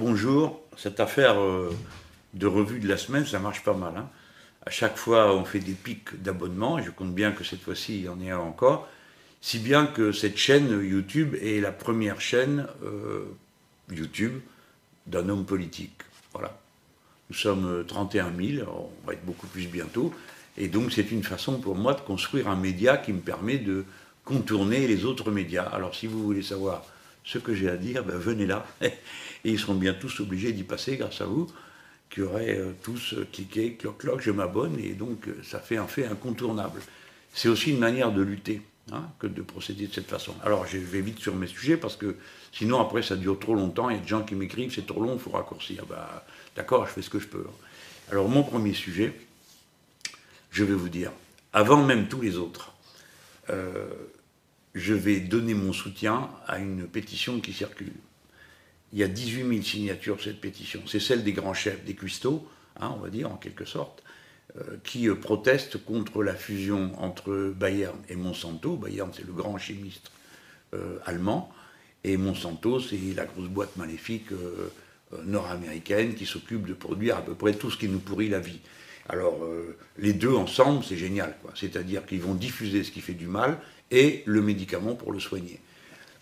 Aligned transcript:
Bonjour, 0.00 0.60
cette 0.76 1.00
affaire 1.00 1.40
euh, 1.40 1.74
de 2.32 2.46
revue 2.46 2.78
de 2.78 2.86
la 2.86 2.96
semaine, 2.96 3.26
ça 3.26 3.40
marche 3.40 3.64
pas 3.64 3.74
mal. 3.74 3.96
hein. 3.96 4.08
À 4.64 4.70
chaque 4.70 4.96
fois, 4.96 5.34
on 5.34 5.44
fait 5.44 5.58
des 5.58 5.72
pics 5.72 6.22
d'abonnements, 6.22 6.78
et 6.78 6.84
je 6.84 6.90
compte 6.92 7.12
bien 7.12 7.32
que 7.32 7.42
cette 7.42 7.60
fois-ci, 7.60 7.96
il 7.98 8.04
y 8.04 8.08
en 8.08 8.20
ait 8.20 8.32
encore. 8.32 8.86
Si 9.40 9.58
bien 9.58 9.86
que 9.86 10.12
cette 10.12 10.36
chaîne 10.36 10.68
YouTube 10.68 11.34
est 11.42 11.60
la 11.60 11.72
première 11.72 12.20
chaîne 12.20 12.68
euh, 12.84 13.24
YouTube 13.90 14.38
d'un 15.08 15.28
homme 15.28 15.44
politique. 15.44 16.02
Voilà. 16.32 16.56
Nous 17.30 17.36
sommes 17.36 17.66
euh, 17.66 17.82
31 17.82 18.32
000, 18.40 18.70
on 18.70 19.06
va 19.06 19.14
être 19.14 19.24
beaucoup 19.24 19.48
plus 19.48 19.66
bientôt. 19.66 20.14
Et 20.56 20.68
donc, 20.68 20.92
c'est 20.92 21.10
une 21.10 21.24
façon 21.24 21.58
pour 21.58 21.74
moi 21.74 21.94
de 21.94 22.00
construire 22.02 22.46
un 22.48 22.56
média 22.56 22.98
qui 22.98 23.12
me 23.12 23.20
permet 23.20 23.58
de 23.58 23.84
contourner 24.24 24.86
les 24.86 25.04
autres 25.04 25.32
médias. 25.32 25.64
Alors, 25.64 25.96
si 25.96 26.06
vous 26.06 26.22
voulez 26.22 26.42
savoir 26.42 26.84
ce 27.28 27.38
que 27.38 27.54
j'ai 27.54 27.68
à 27.68 27.76
dire, 27.76 28.04
ben, 28.04 28.16
venez 28.16 28.46
là. 28.46 28.66
Et 28.80 28.92
ils 29.44 29.58
seront 29.58 29.74
bien 29.74 29.92
tous 29.92 30.20
obligés 30.20 30.52
d'y 30.52 30.64
passer 30.64 30.96
grâce 30.96 31.20
à 31.20 31.26
vous, 31.26 31.46
qui 32.08 32.22
aurez 32.22 32.56
euh, 32.56 32.72
tous 32.82 33.14
euh, 33.14 33.28
cliqué, 33.30 33.74
cloc, 33.74 33.98
cloc, 33.98 34.20
je 34.22 34.30
m'abonne. 34.30 34.78
Et 34.78 34.94
donc, 34.94 35.28
euh, 35.28 35.38
ça 35.44 35.60
fait 35.60 35.76
un 35.76 35.86
fait 35.86 36.06
incontournable. 36.06 36.80
C'est 37.34 37.48
aussi 37.48 37.70
une 37.70 37.78
manière 37.78 38.12
de 38.12 38.22
lutter 38.22 38.62
hein, 38.92 39.04
que 39.18 39.26
de 39.26 39.42
procéder 39.42 39.86
de 39.86 39.92
cette 39.92 40.08
façon. 40.08 40.34
Alors, 40.42 40.66
je 40.66 40.78
vais 40.78 41.02
vite 41.02 41.18
sur 41.18 41.36
mes 41.36 41.46
sujets 41.46 41.76
parce 41.76 41.96
que 41.96 42.16
sinon, 42.50 42.80
après, 42.80 43.02
ça 43.02 43.14
dure 43.14 43.38
trop 43.38 43.54
longtemps. 43.54 43.90
Il 43.90 43.96
y 43.96 43.98
a 43.98 44.02
des 44.02 44.08
gens 44.08 44.22
qui 44.22 44.34
m'écrivent, 44.34 44.72
c'est 44.74 44.86
trop 44.86 45.02
long, 45.02 45.12
il 45.12 45.20
faut 45.20 45.30
raccourcir. 45.30 45.84
Bah, 45.84 46.24
D'accord, 46.56 46.86
je 46.86 46.92
fais 46.92 47.02
ce 47.02 47.10
que 47.10 47.20
je 47.20 47.28
peux. 47.28 47.44
Alors, 48.10 48.28
mon 48.30 48.42
premier 48.42 48.72
sujet, 48.72 49.12
je 50.50 50.64
vais 50.64 50.74
vous 50.74 50.88
dire, 50.88 51.12
avant 51.52 51.84
même 51.84 52.08
tous 52.08 52.22
les 52.22 52.38
autres, 52.38 52.72
je 54.78 54.94
vais 54.94 55.20
donner 55.20 55.54
mon 55.54 55.72
soutien 55.72 56.30
à 56.46 56.58
une 56.58 56.86
pétition 56.86 57.40
qui 57.40 57.52
circule. 57.52 57.92
Il 58.92 58.98
y 58.98 59.02
a 59.02 59.08
18 59.08 59.48
000 59.48 59.62
signatures 59.62 60.22
cette 60.22 60.40
pétition. 60.40 60.80
C'est 60.86 61.00
celle 61.00 61.24
des 61.24 61.32
grands 61.32 61.54
chefs, 61.54 61.84
des 61.84 61.94
cuistots, 61.94 62.48
hein, 62.80 62.94
on 62.96 63.00
va 63.00 63.10
dire 63.10 63.30
en 63.30 63.36
quelque 63.36 63.64
sorte, 63.64 64.02
euh, 64.56 64.78
qui 64.82 65.08
euh, 65.08 65.14
protestent 65.14 65.84
contre 65.84 66.22
la 66.22 66.34
fusion 66.34 66.92
entre 67.02 67.52
Bayern 67.54 67.98
et 68.08 68.16
Monsanto. 68.16 68.76
Bayern, 68.76 69.10
c'est 69.14 69.26
le 69.26 69.32
grand 69.32 69.58
chimiste 69.58 70.10
euh, 70.74 70.98
allemand, 71.04 71.52
et 72.04 72.16
Monsanto, 72.16 72.80
c'est 72.80 72.98
la 73.14 73.26
grosse 73.26 73.48
boîte 73.48 73.76
maléfique 73.76 74.28
nord-américaine 75.24 76.14
qui 76.14 76.26
s'occupe 76.26 76.66
de 76.66 76.74
produire 76.74 77.16
à 77.16 77.22
peu 77.22 77.34
près 77.34 77.54
tout 77.54 77.70
ce 77.70 77.76
qui 77.76 77.88
nous 77.88 77.98
pourrit 77.98 78.28
la 78.28 78.40
vie. 78.40 78.60
Alors, 79.08 79.40
les 79.96 80.12
deux 80.12 80.34
ensemble, 80.34 80.84
c'est 80.84 80.96
génial. 80.96 81.34
C'est-à-dire 81.54 82.06
qu'ils 82.06 82.20
vont 82.20 82.34
diffuser 82.34 82.84
ce 82.84 82.92
qui 82.92 83.00
fait 83.00 83.14
du 83.14 83.26
mal 83.26 83.58
et 83.90 84.22
le 84.26 84.42
médicament 84.42 84.94
pour 84.94 85.12
le 85.12 85.20
soigner. 85.20 85.60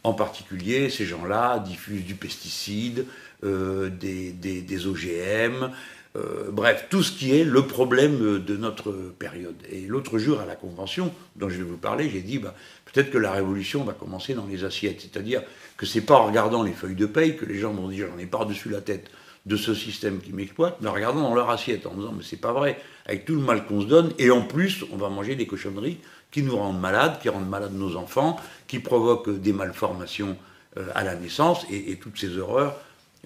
En 0.04 0.12
particulier, 0.12 0.88
ces 0.88 1.04
gens-là 1.04 1.58
diffusent 1.58 2.04
du 2.04 2.14
pesticide, 2.14 3.06
euh, 3.44 3.90
des, 3.90 4.86
OGM, 4.86 5.70
euh, 6.16 6.50
bref, 6.50 6.86
tout 6.88 7.02
ce 7.02 7.12
qui 7.12 7.36
est 7.36 7.44
le 7.44 7.66
problème 7.66 8.38
de 8.38 8.56
notre 8.56 8.92
période. 9.18 9.56
Et 9.70 9.80
l'autre 9.80 10.18
jour, 10.18 10.40
à 10.40 10.46
la 10.46 10.54
convention 10.54 11.12
dont 11.34 11.48
je 11.48 11.56
vais 11.56 11.64
vous 11.64 11.76
parler, 11.76 12.08
j'ai 12.08 12.20
dit, 12.20 12.38
bah, 12.38 12.54
peut-être 12.84 13.10
que 13.10 13.18
la 13.18 13.32
révolution 13.32 13.84
va 13.84 13.92
commencer 13.94 14.34
dans 14.34 14.46
les 14.46 14.64
assiettes. 14.64 15.00
C'est-à-dire 15.00 15.42
que 15.76 15.86
c'est 15.86 16.02
pas 16.02 16.14
en 16.14 16.26
regardant 16.26 16.62
les 16.62 16.72
feuilles 16.72 16.94
de 16.94 17.06
paye 17.06 17.36
que 17.36 17.44
les 17.44 17.58
gens 17.58 17.72
vont 17.72 17.88
dire, 17.88 18.06
j'en 18.10 18.18
ai 18.18 18.26
par-dessus 18.26 18.70
la 18.70 18.80
tête 18.80 19.10
de 19.44 19.56
ce 19.56 19.74
système 19.74 20.20
qui 20.20 20.32
m'exploite, 20.32 20.76
mais 20.80 20.88
en 20.88 20.92
regardant 20.92 21.22
dans 21.22 21.34
leur 21.34 21.50
assiette, 21.50 21.86
en 21.86 21.94
disant, 21.94 22.12
mais 22.16 22.24
c'est 22.24 22.40
pas 22.40 22.52
vrai, 22.52 22.80
avec 23.06 23.24
tout 23.24 23.34
le 23.34 23.40
mal 23.40 23.64
qu'on 23.64 23.80
se 23.80 23.86
donne, 23.86 24.12
et 24.18 24.30
en 24.30 24.42
plus, 24.42 24.84
on 24.92 24.96
va 24.96 25.08
manger 25.08 25.36
des 25.36 25.46
cochonneries 25.46 25.98
qui 26.30 26.42
nous 26.42 26.56
rendent 26.56 26.80
malades, 26.80 27.18
qui 27.20 27.28
rendent 27.28 27.48
malades 27.48 27.74
nos 27.74 27.96
enfants, 27.96 28.38
qui 28.66 28.78
provoquent 28.78 29.40
des 29.40 29.52
malformations 29.52 30.36
euh, 30.76 30.88
à 30.94 31.04
la 31.04 31.14
naissance, 31.14 31.66
et, 31.70 31.96
toutes 31.96 32.18
ces 32.18 32.38
horreurs 32.38 32.76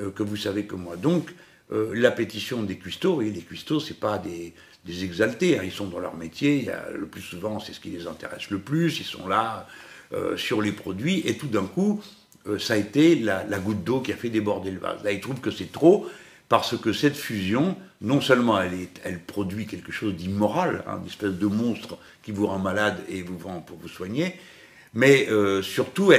euh, 0.01 0.11
que 0.11 0.23
vous 0.23 0.37
savez 0.37 0.67
comme 0.67 0.83
moi. 0.83 0.97
Donc, 0.97 1.35
euh, 1.73 1.91
la 1.95 2.11
pétition 2.11 2.63
des 2.63 2.77
cuistots, 2.77 3.23
et 3.23 3.31
les 3.31 3.43
cuistots, 3.43 3.81
c'est 3.81 3.99
pas 3.99 4.19
des, 4.19 4.55
exaltés, 5.05 5.59
hein, 5.59 5.63
ils 5.65 5.73
sont 5.73 5.89
dans 5.89 5.99
leur 5.99 6.17
métier, 6.17 6.71
le 6.95 7.07
plus 7.07 7.21
souvent, 7.21 7.61
c'est 7.61 7.73
ce 7.73 7.81
qui 7.81 7.91
les 7.91 8.07
intéresse 8.07 8.51
le 8.51 8.59
plus, 8.59 8.99
ils 9.01 9.05
sont 9.05 9.29
là 9.29 9.69
sur 10.37 10.61
les 10.61 10.73
produits, 10.73 11.23
et 11.27 11.37
tout 11.37 11.47
d'un 11.47 11.67
coup, 11.67 12.03
ça 12.59 12.75
a 12.75 12.77
été 12.77 13.15
la 13.15 13.59
goutte 13.61 13.85
d'eau 13.85 14.01
qui 14.01 14.11
a 14.13 14.17
fait 14.17 14.31
déborder 14.31 14.73
le 14.73 14.81
vase. 14.81 15.05
Là, 15.05 15.13
ils 15.13 15.21
trouvent 15.21 15.41
que 15.41 15.53
c'est 15.53 15.71
trop, 15.71 16.09
parce 16.51 16.77
que 16.77 16.93
cette 16.93 17.17
fusion, 17.17 17.77
non 18.01 18.21
seulement 18.21 18.61
elle, 18.61 19.21
produit 19.21 19.67
quelque 19.67 19.93
chose 19.93 20.15
d'immoral, 20.17 20.83
hein, 20.89 20.99
une 21.01 21.07
espèce 21.07 21.35
de 21.35 21.47
monstre 21.47 21.97
qui 22.25 22.33
vous 22.33 22.49
rend 22.49 22.59
malade 22.59 22.99
et 23.09 23.23
vous 23.23 23.39
vend 23.39 23.61
pour 23.61 23.79
vous 23.79 23.89
soigner, 23.89 24.35
mais 24.93 25.29
euh, 25.31 25.63
surtout, 25.63 26.13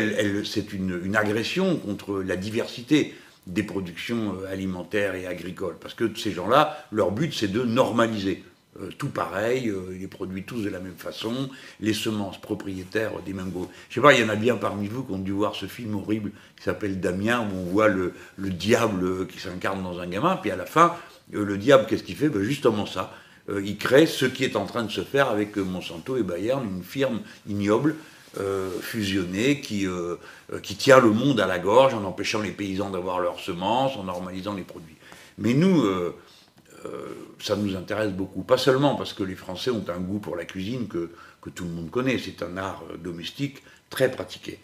c'est 0.45 0.71
une, 0.71 1.01
une 1.03 1.17
agression 1.17 1.75
contre 1.75 2.23
la 2.23 2.37
diversité 2.37 3.13
des 3.45 3.63
productions 3.63 4.37
euh, 4.39 4.51
alimentaires 4.51 5.15
et 5.15 5.27
agricoles. 5.27 5.75
Parce 5.81 5.95
que 5.95 6.15
ces 6.15 6.31
gens-là, 6.31 6.85
leur 6.93 7.11
but, 7.11 7.33
c'est 7.33 7.51
de 7.51 7.63
normaliser. 7.63 8.41
Euh, 8.81 8.89
tout 8.97 9.09
pareil, 9.09 9.69
euh, 9.69 9.91
ils 9.93 9.99
les 9.99 10.07
produisent 10.07 10.45
tous 10.45 10.63
de 10.63 10.69
la 10.69 10.79
même 10.79 10.95
façon, 10.95 11.49
les 11.79 11.93
semences 11.93 12.39
propriétaires 12.39 13.11
des 13.25 13.33
mêmes 13.33 13.51
gros. 13.51 13.69
Je 13.89 13.95
sais 13.95 14.01
pas, 14.01 14.13
il 14.13 14.21
y 14.21 14.23
en 14.23 14.29
a 14.29 14.35
bien 14.35 14.55
parmi 14.55 14.87
vous 14.87 15.03
qui 15.03 15.11
ont 15.11 15.19
dû 15.19 15.31
voir 15.31 15.55
ce 15.55 15.65
film 15.65 15.95
horrible 15.95 16.31
qui 16.57 16.63
s'appelle 16.63 16.99
Damien, 16.99 17.41
où 17.41 17.57
on 17.57 17.63
voit 17.65 17.87
le, 17.87 18.13
le 18.37 18.49
diable 18.49 19.03
euh, 19.03 19.25
qui 19.25 19.39
s'incarne 19.39 19.83
dans 19.83 19.99
un 19.99 20.07
gamin, 20.07 20.35
puis 20.37 20.51
à 20.51 20.55
la 20.55 20.65
fin, 20.65 20.95
euh, 21.33 21.43
le 21.43 21.57
diable, 21.57 21.85
qu'est-ce 21.87 22.03
qu'il 22.03 22.15
fait? 22.15 22.29
Ben 22.29 22.43
Justement 22.43 22.85
ça. 22.85 23.13
Il 23.49 23.77
crée 23.77 24.05
ce 24.05 24.25
qui 24.25 24.45
est 24.45 24.55
en 24.55 24.65
train 24.65 24.83
de 24.83 24.91
se 24.91 25.01
faire 25.01 25.27
avec 25.27 25.57
Monsanto 25.57 26.15
et 26.15 26.23
Bayern, 26.23 26.63
une 26.63 26.83
firme 26.83 27.21
ignoble, 27.49 27.95
euh, 28.39 28.69
fusionnée, 28.79 29.59
qui, 29.59 29.87
tient 30.77 30.99
le 30.99 31.09
monde 31.09 31.39
à 31.39 31.47
la 31.47 31.59
gorge 31.59 31.93
en 31.93 32.03
empêchant 32.05 32.39
les 32.39 32.51
paysans 32.51 32.91
d'avoir 32.91 33.19
leurs 33.19 33.39
semences, 33.39 33.97
en 33.97 34.03
normalisant 34.03 34.53
les 34.53 34.61
produits. 34.61 34.95
Mais 35.37 35.53
nous, 35.53 35.83
ça 37.39 37.55
nous 37.55 37.75
intéresse 37.75 38.11
beaucoup. 38.11 38.43
Pas 38.43 38.57
seulement 38.57 38.95
parce 38.95 39.13
que 39.13 39.23
les 39.23 39.35
Français 39.35 39.71
ont 39.71 39.85
un 39.87 39.99
goût 39.99 40.19
pour 40.19 40.35
la 40.35 40.45
cuisine 40.45 40.87
que, 40.87 41.09
tout 41.55 41.63
le 41.63 41.71
monde 41.71 41.89
connaît, 41.89 42.19
c'est 42.19 42.43
un 42.43 42.55
art 42.57 42.83
euh, 42.91 42.97
domestique 42.97 43.63
très 43.89 44.11
pratiqué. 44.11 44.59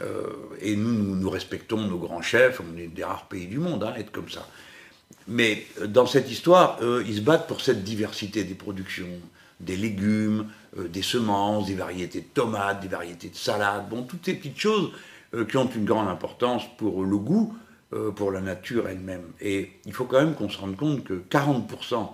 Euh, 0.00 0.26
et 0.60 0.76
nous, 0.76 1.16
nous, 1.16 1.30
respectons 1.30 1.78
nos 1.78 1.98
grands 1.98 2.22
chefs, 2.22 2.60
on 2.60 2.76
est 2.78 2.86
des 2.86 3.04
rares 3.04 3.26
pays 3.26 3.46
du 3.46 3.58
monde 3.58 3.82
hein, 3.82 3.92
à 3.94 3.98
être 3.98 4.12
comme 4.12 4.30
ça. 4.30 4.46
Mais 5.26 5.66
euh, 5.80 5.86
dans 5.86 6.06
cette 6.06 6.30
histoire, 6.30 6.78
euh, 6.82 7.02
ils 7.06 7.16
se 7.16 7.20
battent 7.20 7.48
pour 7.48 7.60
cette 7.60 7.82
diversité 7.82 8.44
des 8.44 8.54
productions, 8.54 9.20
des 9.62 9.76
légumes, 9.76 10.48
euh, 10.78 10.88
des 10.88 11.02
semences, 11.02 11.66
des 11.66 11.74
variétés 11.74 12.20
de 12.20 12.26
tomates, 12.26 12.80
des 12.80 12.88
variétés 12.88 13.28
de 13.28 13.36
salades, 13.36 13.88
bon, 13.88 14.02
toutes 14.02 14.24
ces 14.24 14.34
petites 14.34 14.58
choses 14.58 14.90
euh, 15.34 15.44
qui 15.44 15.56
ont 15.56 15.68
une 15.68 15.84
grande 15.84 16.08
importance 16.08 16.62
pour 16.76 17.04
le 17.04 17.16
goût, 17.16 17.54
euh, 17.54 17.61
pour 18.16 18.30
la 18.30 18.40
nature 18.40 18.88
elle-même. 18.88 19.24
Et 19.40 19.72
il 19.84 19.92
faut 19.92 20.04
quand 20.04 20.18
même 20.18 20.34
qu'on 20.34 20.48
se 20.48 20.58
rende 20.58 20.76
compte 20.76 21.04
que 21.04 21.22
40% 21.30 22.08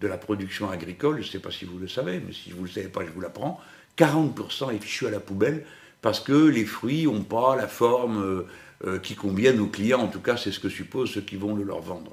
de 0.00 0.08
la 0.08 0.16
production 0.16 0.70
agricole, 0.70 1.20
je 1.20 1.26
ne 1.26 1.32
sais 1.32 1.38
pas 1.38 1.50
si 1.50 1.64
vous 1.64 1.78
le 1.78 1.88
savez, 1.88 2.22
mais 2.24 2.32
si 2.32 2.50
vous 2.50 2.62
ne 2.62 2.66
le 2.66 2.72
savez 2.72 2.88
pas, 2.88 3.04
je 3.04 3.10
vous 3.10 3.20
l'apprends, 3.20 3.60
40% 3.98 4.74
est 4.74 4.78
fichu 4.78 5.06
à 5.06 5.10
la 5.10 5.20
poubelle 5.20 5.64
parce 6.02 6.20
que 6.20 6.32
les 6.32 6.64
fruits 6.64 7.06
n'ont 7.06 7.22
pas 7.22 7.56
la 7.56 7.66
forme 7.66 8.22
euh, 8.22 8.46
euh, 8.86 8.98
qui 8.98 9.14
convienne 9.14 9.60
aux 9.60 9.68
clients, 9.68 10.00
en 10.00 10.08
tout 10.08 10.20
cas 10.20 10.36
c'est 10.36 10.52
ce 10.52 10.60
que 10.60 10.68
supposent 10.68 11.12
ceux 11.12 11.22
qui 11.22 11.36
vont 11.36 11.54
le 11.54 11.64
leur 11.64 11.80
vendre. 11.80 12.12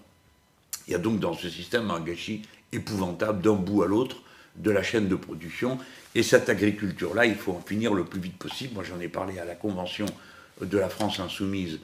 Il 0.88 0.92
y 0.94 0.96
a 0.96 1.00
donc 1.00 1.20
dans 1.20 1.34
ce 1.34 1.50
système 1.50 1.92
un 1.92 2.00
gâchis 2.00 2.44
épouvantable 2.72 3.42
d'un 3.42 3.54
bout 3.54 3.84
à 3.84 3.88
l'autre 3.88 4.18
de 4.56 4.72
la 4.72 4.84
chaîne 4.84 5.08
de 5.08 5.16
production. 5.16 5.78
Et 6.16 6.24
cette 6.24 6.50
agriculture-là, 6.50 7.26
il 7.26 7.36
faut 7.36 7.54
en 7.54 7.62
finir 7.62 7.94
le 7.94 8.04
plus 8.04 8.20
vite 8.20 8.38
possible. 8.38 8.74
Moi, 8.74 8.84
j'en 8.84 9.00
ai 9.00 9.08
parlé 9.08 9.40
à 9.40 9.46
la 9.46 9.56
convention 9.56 10.06
de 10.62 10.78
la 10.78 10.90
France 10.90 11.20
insoumise 11.20 11.76
euh, 11.76 11.78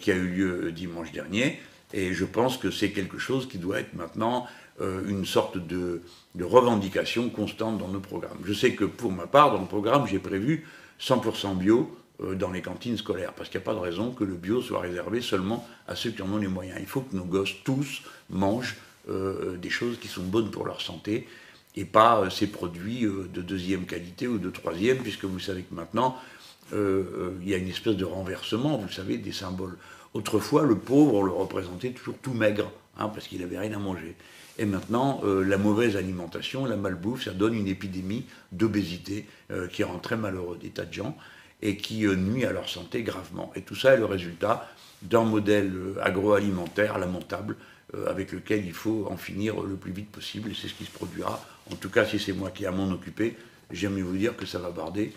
qui 0.00 0.10
a 0.10 0.14
eu 0.14 0.28
lieu 0.28 0.64
euh, 0.66 0.72
dimanche 0.72 1.12
dernier. 1.12 1.60
Et 1.92 2.12
je 2.12 2.24
pense 2.24 2.56
que 2.56 2.70
c'est 2.70 2.90
quelque 2.90 3.18
chose 3.18 3.48
qui 3.48 3.58
doit 3.58 3.80
être 3.80 3.94
maintenant 3.94 4.46
euh, 4.80 5.02
une 5.08 5.26
sorte 5.26 5.58
de, 5.58 6.02
revendication 6.38 7.28
constante 7.30 7.78
dans 7.78 7.88
nos 7.88 8.00
programmes. 8.00 8.38
Je 8.44 8.52
sais 8.52 8.74
que 8.74 8.84
pour 8.84 9.10
ma 9.10 9.26
part, 9.26 9.52
dans 9.52 9.60
le 9.60 9.66
programme, 9.66 10.06
j'ai 10.06 10.18
prévu 10.18 10.66
100% 11.00 11.56
bio 11.56 11.96
euh, 12.22 12.34
dans 12.34 12.50
les 12.50 12.62
cantines 12.62 12.96
scolaires, 12.96 13.32
parce 13.32 13.48
qu'il 13.48 13.58
n'y 13.58 13.64
a 13.64 13.66
pas 13.66 13.74
de 13.74 13.80
raison 13.80 14.12
que 14.12 14.24
le 14.24 14.34
bio 14.34 14.62
soit 14.62 14.80
réservé 14.80 15.20
seulement 15.20 15.66
à 15.88 15.96
ceux 15.96 16.10
qui 16.10 16.22
en 16.22 16.32
ont 16.32 16.38
les 16.38 16.48
moyens. 16.48 16.78
Il 16.80 16.86
faut 16.86 17.00
que 17.00 17.16
nos 17.16 17.24
gosses, 17.24 17.56
tous, 17.64 18.02
mangent 18.28 18.76
euh, 19.08 19.56
des 19.56 19.70
choses 19.70 19.98
qui 19.98 20.08
sont 20.08 20.22
bonnes 20.22 20.50
pour 20.50 20.66
leur 20.66 20.80
santé, 20.80 21.26
et 21.76 21.84
pas 21.84 22.20
euh, 22.20 22.30
ces 22.30 22.46
produits 22.46 23.04
euh, 23.04 23.28
de 23.32 23.42
deuxième 23.42 23.86
qualité 23.86 24.26
ou 24.26 24.38
de 24.38 24.50
troisième, 24.50 24.98
puisque 24.98 25.24
vous 25.24 25.38
savez 25.38 25.62
que 25.62 25.74
maintenant, 25.74 26.16
euh, 26.72 27.04
euh, 27.16 27.30
il 27.42 27.48
y 27.48 27.54
a 27.54 27.56
une 27.56 27.68
espèce 27.68 27.96
de 27.96 28.04
renversement, 28.04 28.78
vous 28.78 28.90
savez, 28.90 29.18
des 29.18 29.32
symboles. 29.32 29.76
Autrefois, 30.14 30.64
le 30.64 30.76
pauvre, 30.76 31.22
le 31.22 31.30
représentait 31.30 31.90
toujours 31.90 32.16
tout 32.22 32.32
maigre, 32.32 32.70
hein, 32.98 33.08
parce 33.08 33.28
qu'il 33.28 33.40
n'avait 33.40 33.58
rien 33.58 33.72
à 33.72 33.78
manger. 33.78 34.16
Et 34.58 34.64
maintenant, 34.64 35.20
euh, 35.24 35.44
la 35.44 35.58
mauvaise 35.58 35.96
alimentation, 35.96 36.66
la 36.66 36.76
malbouffe, 36.76 37.24
ça 37.24 37.32
donne 37.32 37.54
une 37.54 37.68
épidémie 37.68 38.26
d'obésité 38.52 39.26
qui 39.72 39.82
rend 39.82 39.98
très 39.98 40.16
malheureux 40.16 40.56
des 40.60 40.68
tas 40.68 40.84
de 40.84 40.92
gens 40.92 41.16
et 41.60 41.76
qui 41.76 42.06
nuit 42.06 42.44
à 42.44 42.52
leur 42.52 42.68
santé 42.68 43.02
gravement. 43.02 43.50
Et 43.56 43.62
tout 43.62 43.74
ça 43.74 43.94
est 43.94 43.96
le 43.96 44.04
résultat 44.04 44.68
d'un 45.02 45.24
modèle 45.24 45.72
agroalimentaire 46.00 46.98
lamentable 46.98 47.56
avec 48.06 48.30
lequel 48.30 48.64
il 48.64 48.72
faut 48.72 49.08
en 49.10 49.16
finir 49.16 49.60
le 49.60 49.74
plus 49.74 49.90
vite 49.90 50.10
possible, 50.10 50.50
et 50.50 50.54
c'est 50.54 50.68
ce 50.68 50.74
qui 50.74 50.84
se 50.84 50.90
produira. 50.90 51.44
En 51.72 51.74
tout 51.74 51.90
cas, 51.90 52.04
si 52.04 52.20
c'est 52.20 52.32
moi 52.32 52.50
qui 52.50 52.62
ai 52.62 52.66
à 52.66 52.70
m'en 52.70 52.90
occuper, 52.92 53.36
j'aime 53.72 53.94
mieux 53.94 54.04
vous 54.04 54.16
dire 54.16 54.36
que 54.36 54.46
ça 54.46 54.58
va 54.58 54.70
barder 54.70 55.12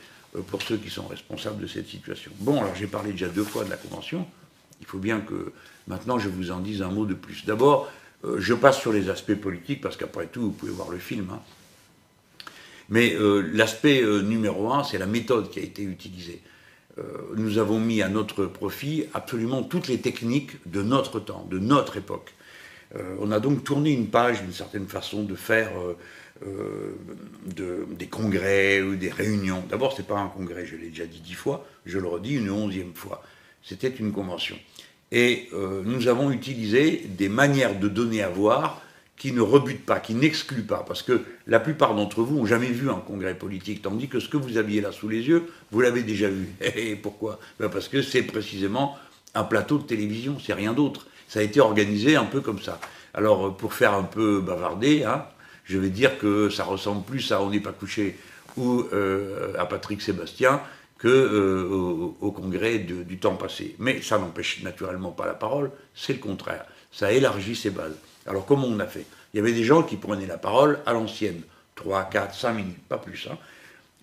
pour 0.48 0.62
ceux 0.62 0.78
qui 0.78 0.90
sont 0.90 1.08
responsables 1.08 1.62
de 1.62 1.68
cette 1.68 1.88
situation. 1.88 2.32
Bon, 2.40 2.60
alors 2.62 2.76
j'ai 2.76 2.88
parlé 2.88 3.12
déjà 3.12 3.28
deux 3.28 3.44
fois 3.44 3.64
de 3.64 3.70
la 3.70 3.78
Convention, 3.78 4.26
Il 4.80 4.86
faut 4.86 4.98
bien 4.98 5.22
que 5.22 5.54
maintenant 5.88 6.18
je 6.20 6.30
vous 6.30 6.52
en 6.52 6.60
dise 6.60 6.82
un 6.82 6.90
mot 6.90 7.06
de 7.06 7.14
plus. 7.14 7.46
D'abord, 7.46 7.90
euh, 8.26 8.38
je 8.40 8.54
passe 8.54 8.80
sur 8.80 8.94
les 8.94 9.10
aspects 9.10 9.36
politiques, 9.36 9.82
parce 9.82 9.98
qu'après 9.98 10.28
tout, 10.28 10.42
vous 10.42 10.52
pouvez 10.52 10.72
voir 10.72 10.90
le 10.90 10.98
film. 10.98 11.28
Hein. 11.32 11.40
Mais 12.90 13.14
euh, 13.16 13.42
l'aspect 13.54 14.02
euh, 14.02 14.22
numéro 14.22 14.72
un, 14.72 14.84
c'est 14.84 14.98
la 14.98 15.06
méthode 15.06 15.50
qui 15.50 15.60
a 15.60 15.64
été 15.64 15.84
utilisée. 15.84 16.42
nous 17.36 17.58
avons 17.58 17.80
mis 17.80 18.04
à 18.04 18.08
notre 18.08 18.46
profit 18.46 19.06
absolument 19.16 19.64
toutes 19.64 19.88
les 19.88 20.00
techniques 20.00 20.52
de 20.68 20.84
notre 20.84 21.20
temps, 21.20 21.48
de 21.50 21.58
notre 21.58 21.98
époque. 21.98 22.36
on 23.20 23.32
a 23.32 23.40
donc 23.40 23.64
tourné 23.64 23.92
une 23.92 24.10
page 24.10 24.44
d'une 24.44 24.54
certaine 24.54 24.88
façon 24.88 25.24
de 25.24 25.34
faire 25.34 25.72
des 26.42 28.08
congrès 28.08 28.82
ou 28.82 28.96
des 28.96 29.10
réunions. 29.10 29.64
D'abord, 29.70 29.94
ce 29.94 30.02
n'est 30.02 30.08
pas 30.08 30.20
un 30.20 30.28
congrès, 30.28 30.66
je 30.66 30.76
l'ai 30.76 30.90
déjà 30.90 31.06
dit 31.06 31.22
dix 31.22 31.36
fois, 31.36 31.66
je 31.86 32.00
le 32.00 32.08
redis 32.08 32.36
une 32.36 32.50
onzième 32.50 32.94
fois. 32.94 33.24
C'était 33.64 33.90
une 33.90 34.12
convention. 34.12 34.58
Et 35.14 35.48
euh, 35.54 35.84
nous 35.86 36.08
avons 36.08 36.32
utilisé 36.32 37.04
des 37.08 37.30
manières 37.30 37.80
de 37.80 37.88
donner 37.88 38.24
à 38.24 38.30
voir 38.30 38.82
qui 39.16 39.32
ne 39.32 39.42
rebutent 39.42 39.86
pas, 39.86 40.00
qui 40.00 40.16
n'excluent 40.16 40.66
pas, 40.66 40.84
parce 40.86 41.04
que 41.04 41.22
la 41.46 41.60
plupart 41.60 41.94
d'entre 41.94 42.24
vous 42.24 42.38
n'ont 42.38 42.46
jamais 42.48 42.68
vu 42.68 42.90
un 42.90 43.00
congrès 43.00 43.36
politique, 43.36 43.84
tandis 43.84 44.08
que 44.08 44.20
ce 44.20 44.28
que 44.28 44.38
vous 44.38 44.58
aviez 44.58 44.82
là 44.82 44.92
sous 44.92 45.08
les 45.08 45.28
yeux, 45.28 45.46
vous 45.72 45.82
l'avez 45.82 46.02
déjà 46.02 46.30
vu. 46.30 46.50
Et 46.76 46.96
pourquoi? 46.96 47.40
Ben 47.60 47.70
Parce 47.70 47.88
que 47.88 48.02
c'est 48.02 48.24
précisément 48.24 48.98
un 49.36 49.44
plateau 49.44 49.78
de 49.78 49.84
télévision, 49.84 50.38
c'est 50.44 50.54
rien 50.54 50.74
d'autre. 50.74 51.06
Ça 51.28 51.40
a 51.40 51.44
été 51.44 51.62
organisé 51.62 52.16
un 52.16 52.26
peu 52.26 52.42
comme 52.42 52.60
ça. 52.60 52.80
Alors, 53.14 53.48
euh, 53.48 53.50
pour 53.52 53.76
faire 53.76 53.94
un 53.94 54.04
peu 54.04 54.42
bavarder, 54.42 55.04
hein, 55.04 55.26
je 55.64 55.78
vais 55.78 55.90
dire 55.90 56.18
que 56.18 56.50
ça 56.50 56.64
ressemble 56.64 57.04
plus 57.04 57.32
à 57.32 57.42
On 57.42 57.50
n'est 57.50 57.60
pas 57.60 57.72
couché 57.72 58.18
ou 58.58 58.84
euh, 58.94 59.54
à 59.58 59.66
Patrick 59.66 60.02
Sébastien 60.02 60.62
que 60.98 61.08
euh, 61.08 62.30
congrès 62.32 62.80
du 62.80 63.18
temps 63.18 63.36
passé. 63.36 63.76
Mais 63.80 64.02
ça 64.02 64.18
n'empêche 64.18 64.64
naturellement 64.64 65.12
pas 65.12 65.26
la 65.26 65.34
parole, 65.34 65.72
c'est 65.94 66.14
le 66.14 66.20
contraire. 66.20 66.66
Ça 66.92 67.12
élargit 67.12 67.56
ses 67.56 67.72
bases. 67.72 67.98
Alors 68.26 68.46
comment 68.46 68.68
on 68.68 68.80
a 68.80 68.86
fait? 68.86 69.06
Il 69.34 69.38
y 69.38 69.40
avait 69.40 69.54
des 69.54 69.64
gens 69.64 69.84
qui 69.84 69.98
prenaient 69.98 70.28
la 70.28 70.38
parole 70.38 70.80
à 70.86 70.94
l'ancienne, 70.94 71.42
3, 71.76 72.06
4, 72.06 72.36
5 72.36 72.54
minutes, 72.54 72.88
pas 72.88 72.98
plus. 72.98 73.28
Hein. 73.30 73.38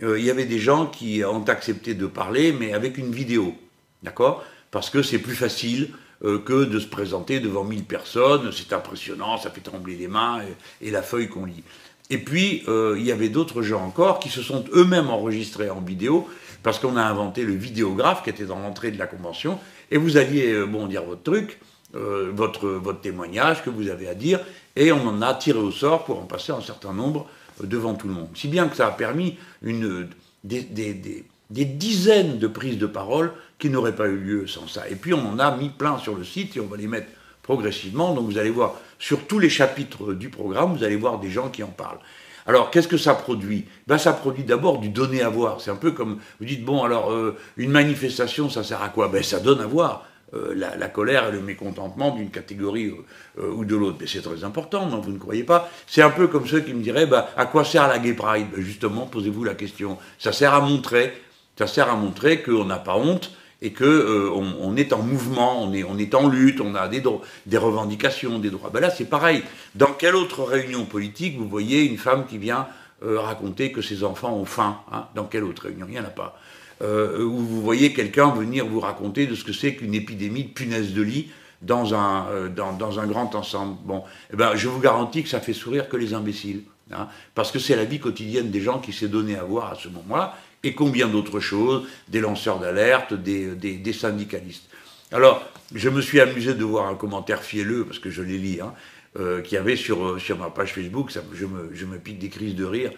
Euh, 0.02 0.18
il 0.18 0.24
y 0.24 0.30
avait 0.30 0.44
des 0.44 0.58
gens 0.58 0.86
qui 0.86 1.22
ont 1.24 1.44
accepté 1.44 1.94
de 1.94 2.06
parler, 2.06 2.52
mais 2.52 2.72
avec 2.72 2.98
une 2.98 3.12
vidéo, 3.12 3.54
d'accord? 4.02 4.44
Parce 4.70 4.90
que 4.90 5.02
c'est 5.02 5.18
plus 5.18 5.34
facile 5.34 5.90
que 6.22 6.64
de 6.64 6.78
se 6.78 6.87
présenter 6.87 7.40
devant 7.40 7.64
1000 7.64 7.84
personnes, 7.84 8.50
c'est 8.52 8.75
impressionnant, 8.75 9.38
ça 9.38 9.50
fait 9.50 9.62
trembler 9.62 9.96
les 9.96 10.08
mains 10.08 10.40
et 10.82 10.90
la 10.90 11.02
feuille 11.02 11.28
qu'on 11.28 11.46
lit. 11.46 11.62
Et 12.11 12.19
puis, 12.19 12.62
il 12.69 13.02
y 13.02 13.11
avait 13.11 13.31
d'autres 13.31 13.62
gens 13.62 13.82
encore 13.82 14.19
qui 14.19 14.28
se 14.28 14.43
sont 14.43 14.64
eux-mêmes 14.75 15.08
enregistrés 15.08 15.70
en 15.70 15.81
vidéo 15.81 16.28
parce 16.62 16.78
qu'on 16.78 16.96
a 16.96 17.02
inventé 17.02 17.44
le 17.44 17.55
vidéographe 17.55 18.22
qui 18.22 18.31
était 18.31 18.44
dans 18.44 18.58
l'entrée 18.58 18.90
de 18.90 18.99
la 18.99 19.06
convention, 19.06 19.58
et 19.90 19.96
vous 19.96 20.17
alliez 20.17 20.52
euh, 20.52 20.67
bon, 20.67 20.87
dire 20.87 21.05
votre 21.05 21.22
truc, 21.22 21.58
euh, 21.94 22.31
votre, 22.34 22.69
votre 22.69 23.00
témoignage 23.00 23.64
que 23.64 23.70
vous 23.70 23.88
avez 23.88 24.08
à 24.08 24.14
dire, 24.14 24.40
et 24.76 24.93
on 24.93 25.06
en 25.06 25.22
a 25.22 25.34
tiré 25.34 25.58
au 25.58 25.70
sort 25.70 26.05
pour 26.05 26.20
en 26.20 26.26
passer 26.26 26.52
un 26.52 26.61
certain 26.61 26.93
nombre 26.93 27.26
euh, 27.62 27.67
devant 27.67 27.94
tout 27.94 28.08
le 28.08 28.14
monde. 28.14 28.28
Si 28.34 28.49
bien 28.49 28.69
que 28.69 28.76
ça 28.76 28.88
a 28.88 28.90
permis 28.90 29.38
une, 29.62 30.08
des, 30.44 30.62
des, 30.62 30.94
des, 30.94 31.25
dizaines 31.50 32.38
de 32.38 32.47
prises 32.47 32.79
de 32.79 32.87
parole 32.87 33.32
qui 33.58 33.70
n'auraient 33.70 33.97
pas 33.97 34.06
eu 34.08 34.17
lieu 34.17 34.47
sans 34.47 34.69
ça. 34.69 34.88
Et 34.88 34.94
puis 34.94 35.12
on 35.14 35.26
en 35.26 35.38
a 35.38 35.56
mis 35.56 35.69
plein 35.69 35.99
sur 35.99 36.17
le 36.17 36.25
site, 36.25 36.56
et 36.56 36.61
on 36.61 36.67
va 36.67 36.76
les 36.76 36.87
mettre 36.87 37.08
progressivement, 37.43 38.14
donc 38.14 38.26
vous 38.26 38.38
allez 38.38 38.50
voir, 38.50 38.75
sur 38.99 39.26
tous 39.26 39.38
les 39.38 39.50
chapitres 39.50 40.12
du 40.12 40.29
programme, 40.29 40.76
vous 40.76 40.85
allez 40.85 40.97
voir 40.97 41.19
des 41.19 41.31
gens 41.31 41.49
qui 41.49 41.62
en 41.62 41.69
parlent. 41.69 41.99
Alors, 42.47 42.70
qu'est-ce 42.70 42.88
que 42.88 42.97
ça 42.97 43.14
produit? 43.14 43.67
Ben, 43.87 43.99
Ça 43.99 44.12
produit 44.12 44.44
d'abord 44.44 44.79
du 44.79 44.88
donner 44.88 45.23
à 45.23 45.29
voir. 45.29 45.61
C'est 45.61 45.70
un 45.70 45.76
peu 45.76 45.93
comme, 45.93 46.19
vous 46.38 46.47
dites, 46.47 46.64
bon, 46.64 46.82
alors, 46.82 47.12
euh, 47.12 47.37
une 47.56 47.70
manifestation, 47.70 48.49
ça 48.49 48.64
sert 48.64 48.82
à 48.82 48.88
quoi? 48.88 49.08
Ben, 49.08 49.23
Ça 49.23 49.41
donne 49.41 49.61
à 49.61 49.67
voir. 49.67 50.06
Euh, 50.32 50.55
la, 50.55 50.87
colère 50.87 51.29
et 51.29 51.32
le 51.32 51.41
mécontentement 51.41 52.14
d'une 52.14 52.31
catégorie 52.31 52.93
euh, 53.41 53.50
ou 53.50 53.64
de 53.64 53.75
l'autre. 53.75 53.96
Mais 54.00 54.06
c'est 54.06 54.23
très 54.23 54.44
important, 54.44 54.87
non 54.87 55.00
Vous 55.00 55.11
ne 55.11 55.19
croyez 55.19 55.43
pas? 55.43 55.69
C'est 55.88 56.03
un 56.03 56.11
peu 56.11 56.29
comme 56.29 56.46
ceux 56.46 56.61
qui 56.61 56.73
me 56.73 56.82
diraient 56.82 57.06
ben, 57.06 57.25
à 57.37 57.46
quoi 57.46 57.64
sert 57.64 57.88
la 57.88 57.99
Gay 57.99 58.12
Pride? 58.12 58.46
Ben, 58.55 58.62
Justement, 58.62 59.06
posez-vous 59.06 59.43
la 59.43 59.55
question. 59.55 59.99
Ça 60.20 60.31
sert 60.31 60.55
à 60.55 60.61
montrer, 60.61 61.12
ça 61.60 61.66
sert 61.66 61.90
à 61.90 61.94
montrer 61.94 62.40
qu'on 62.40 62.64
n'a 62.64 62.78
pas 62.78 62.96
honte 62.96 63.32
et 63.60 63.74
qu'on 63.74 63.84
euh, 63.84 64.30
on 64.32 64.76
est 64.76 64.94
en 64.94 65.02
mouvement, 65.02 65.62
on 65.62 65.74
est, 65.74 66.14
en 66.14 66.26
lutte, 66.26 66.62
on 66.62 66.74
a 66.74 66.88
des, 66.88 67.58
revendications, 67.58 68.38
des 68.38 68.48
droits. 68.48 68.70
Ben 68.70 68.80
là, 68.80 68.88
c'est 68.88 69.04
pareil. 69.04 69.42
Dans 69.74 69.92
quelle 69.92 70.16
autre 70.16 70.42
réunion 70.42 70.86
politique 70.86 71.36
vous 71.36 71.46
voyez 71.46 71.82
une 71.82 71.98
femme 71.98 72.24
qui 72.26 72.38
vient 72.38 72.66
euh, 73.02 73.20
raconter 73.20 73.72
que 73.72 73.82
ses 73.82 74.04
enfants 74.04 74.34
ont 74.34 74.46
faim 74.46 74.78
hein? 74.90 75.08
Dans 75.14 75.24
quelle 75.24 75.44
autre 75.44 75.64
réunion? 75.64 75.84
Il 75.86 75.92
n'y 75.92 76.00
en 76.00 76.04
a 76.04 76.06
pas. 76.06 76.40
Euh, 76.80 77.22
où 77.22 77.36
vous 77.36 77.60
voyez 77.60 77.92
quelqu'un 77.92 78.30
venir 78.30 78.64
vous 78.64 78.80
raconter 78.80 79.26
de 79.26 79.34
ce 79.34 79.44
que 79.44 79.52
c'est 79.52 79.74
qu'une 79.74 79.92
épidémie 79.92 80.44
de 80.44 80.52
punaise 80.52 80.94
de 80.94 81.02
lit 81.02 81.28
dans 81.60 81.92
un, 81.92 82.48
dans, 82.48 82.72
dans, 82.72 83.00
un 83.00 83.06
grand 83.06 83.34
ensemble. 83.34 83.76
Bon, 83.84 84.02
eh 84.32 84.36
ben, 84.36 84.56
je 84.56 84.66
vous 84.66 84.80
garantis 84.80 85.22
que 85.22 85.28
ça 85.28 85.40
fait 85.40 85.52
sourire 85.52 85.90
que 85.90 85.98
les 85.98 86.14
imbéciles. 86.14 86.62
Hein, 86.92 87.06
parce 87.34 87.52
que 87.52 87.58
c'est 87.58 87.76
la 87.76 87.84
vie 87.84 88.00
quotidienne 88.00 88.50
des 88.50 88.60
gens 88.60 88.80
qui 88.80 88.92
s'est 88.92 89.08
donné 89.08 89.36
à 89.36 89.44
voir 89.44 89.70
à 89.70 89.74
ce 89.76 89.88
moment-là, 89.88 90.34
et 90.62 90.74
combien 90.74 91.08
d'autres 91.08 91.40
choses, 91.40 91.86
des 92.08 92.20
lanceurs 92.20 92.58
d'alerte, 92.58 93.14
des, 93.14 93.92
syndicalistes. 93.92 94.64
Alors, 95.12 95.42
je 95.74 95.88
me 95.88 96.00
suis 96.00 96.20
amusé 96.20 96.54
de 96.54 96.64
voir 96.64 96.86
un 96.86 96.94
commentaire 96.94 97.42
fielleux, 97.42 97.84
parce 97.84 97.98
que 97.98 98.10
je 98.10 98.22
l'ai 98.22 98.38
lu, 98.38 98.60
hein, 98.60 98.74
euh, 99.18 99.40
qui 99.40 99.56
avait 99.56 99.76
sur, 99.76 100.04
euh, 100.04 100.18
sur 100.18 100.38
ma 100.38 100.50
page 100.50 100.74
Facebook, 100.74 101.10
ça, 101.10 101.20
je, 101.32 101.46
me, 101.46 101.98
pique 101.98 102.18
des 102.18 102.28
crises 102.28 102.54
de 102.54 102.64
rire, 102.64 102.92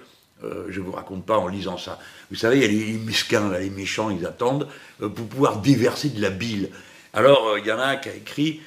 euh, 0.45 0.67
je 0.69 0.81
ne 0.81 0.85
vous 0.85 0.93
raconte 0.93 1.25
pas 1.25 1.39
en 1.39 1.47
lisant 1.47 1.79
ça. 1.79 1.99
Vous 2.31 2.37
savez, 2.37 2.57
il 2.59 2.63
y 2.63 2.65
a 2.65 2.69
les, 2.69 2.99
mesquins, 2.99 3.57
les 3.59 3.71
méchants, 3.71 4.11
ils 4.11 4.27
attendent 4.27 4.69
pour 4.99 5.27
pouvoir 5.27 5.59
déverser 5.59 6.11
de 6.11 6.21
la 6.21 6.31
bile. 6.31 6.71
Alors, 7.15 7.57
il 7.59 7.67
y 7.67 7.73
en 7.73 7.79
a 7.79 7.85
un 7.85 7.97
qui 7.97 8.09
a 8.09 8.15
écrit 8.15 8.61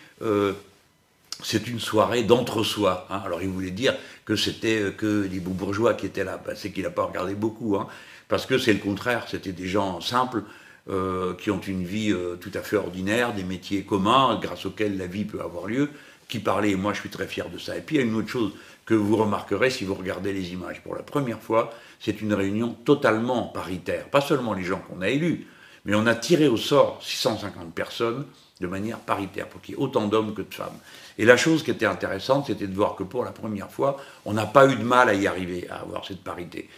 c'est 1.44 1.68
une 1.68 1.82
soirée 1.82 2.24
d'entre-soi. 2.24 3.08
Hein. 3.10 3.22
Alors 3.26 3.42
il 3.42 3.50
voulait 3.50 3.72
dire 3.72 3.94
que 4.24 4.38
c'était 4.38 4.94
que 4.98 5.28
les 5.30 5.40
bourgeois 5.42 5.94
qui 5.94 6.06
étaient 6.06 6.24
là. 6.24 6.42
Ben, 6.44 6.56
c'est 6.56 6.72
qu'il 6.72 6.84
n'a 6.84 6.90
pas 6.90 7.04
regardé 7.04 7.36
beaucoup. 7.36 7.76
Hein 7.76 7.88
parce 8.28 8.46
que 8.46 8.58
c'est 8.58 8.74
le 8.74 8.80
contraire, 8.80 9.26
c'était 9.30 9.52
des 9.52 9.68
gens 9.68 10.02
simples 10.02 10.44
euh, 10.90 11.34
qui 11.34 11.52
ont 11.52 11.60
une 11.60 11.84
vie 11.84 12.12
euh, 12.12 12.36
tout 12.36 12.52
à 12.54 12.62
fait 12.62 12.78
ordinaire, 12.78 13.34
des 13.34 13.44
métiers 13.44 13.84
communs 13.84 14.40
grâce 14.42 14.66
auxquels 14.66 14.98
la 14.98 15.08
vie 15.08 15.26
peut 15.26 15.42
avoir 15.42 15.68
lieu, 15.68 15.90
qui 16.28 16.40
parlaient, 16.40 16.72
et 16.72 16.76
moi 16.76 16.94
je 16.94 17.00
suis 17.00 17.10
très 17.10 17.28
fier 17.28 17.50
de 17.50 17.58
ça. 17.58 17.78
Et 17.78 17.82
puis 17.82 17.96
il 17.96 18.00
y 18.00 18.04
a 18.04 18.06
une 18.06 18.16
autre 18.16 18.30
chose 18.30 18.52
que 18.86 18.94
vous 18.94 19.18
remarquerez 19.18 19.70
si 19.70 19.84
vous 19.84 19.96
regardez 19.96 20.32
les 20.32 20.54
images. 20.54 20.82
Pour 20.82 20.96
la 20.96 21.04
première 21.04 21.40
fois, 21.40 21.74
c'est 22.00 22.22
une 22.22 22.34
réunion 22.34 22.76
totalement 22.86 23.48
paritaire, 23.48 24.10
pas 24.10 24.22
seulement 24.22 24.54
les 24.54 24.64
gens 24.64 24.80
qu'on 24.80 25.02
a 25.02 25.10
élus, 25.10 25.48
mais 25.86 25.96
on 25.96 26.06
a 26.08 26.16
tiré 26.16 26.48
au 26.48 26.58
sort 26.58 27.00
650 27.02 27.74
personnes 27.74 28.26
de 28.62 28.68
manière 28.68 29.00
paritaire, 29.00 29.48
pour 29.48 29.62
qu'il 29.62 29.76
y 29.76 29.78
ait 29.78 29.82
autant 29.82 30.08
d'hommes 30.08 30.34
que 30.34 30.42
de 30.42 30.54
femmes. 30.54 30.78
Et 31.18 31.26
la 31.26 31.36
chose 31.36 31.64
qui 31.64 31.72
était 31.72 31.86
intéressante, 31.86 32.48
c'était 32.48 32.68
de 32.68 32.76
voir 32.76 32.96
que 32.96 33.04
pour 33.04 33.26
la 33.26 33.32
première 33.32 33.72
fois, 33.72 33.98
on 34.24 34.34
n'a 34.34 34.46
pas 34.46 34.68
eu 34.68 34.76
de 34.76 34.84
mal 34.84 35.10
à 35.10 35.14
y 35.14 35.28
arriver, 35.28 35.68
à 35.70 35.82
avoir 35.82 36.06
cette 36.06 36.24
parité. 36.24 36.70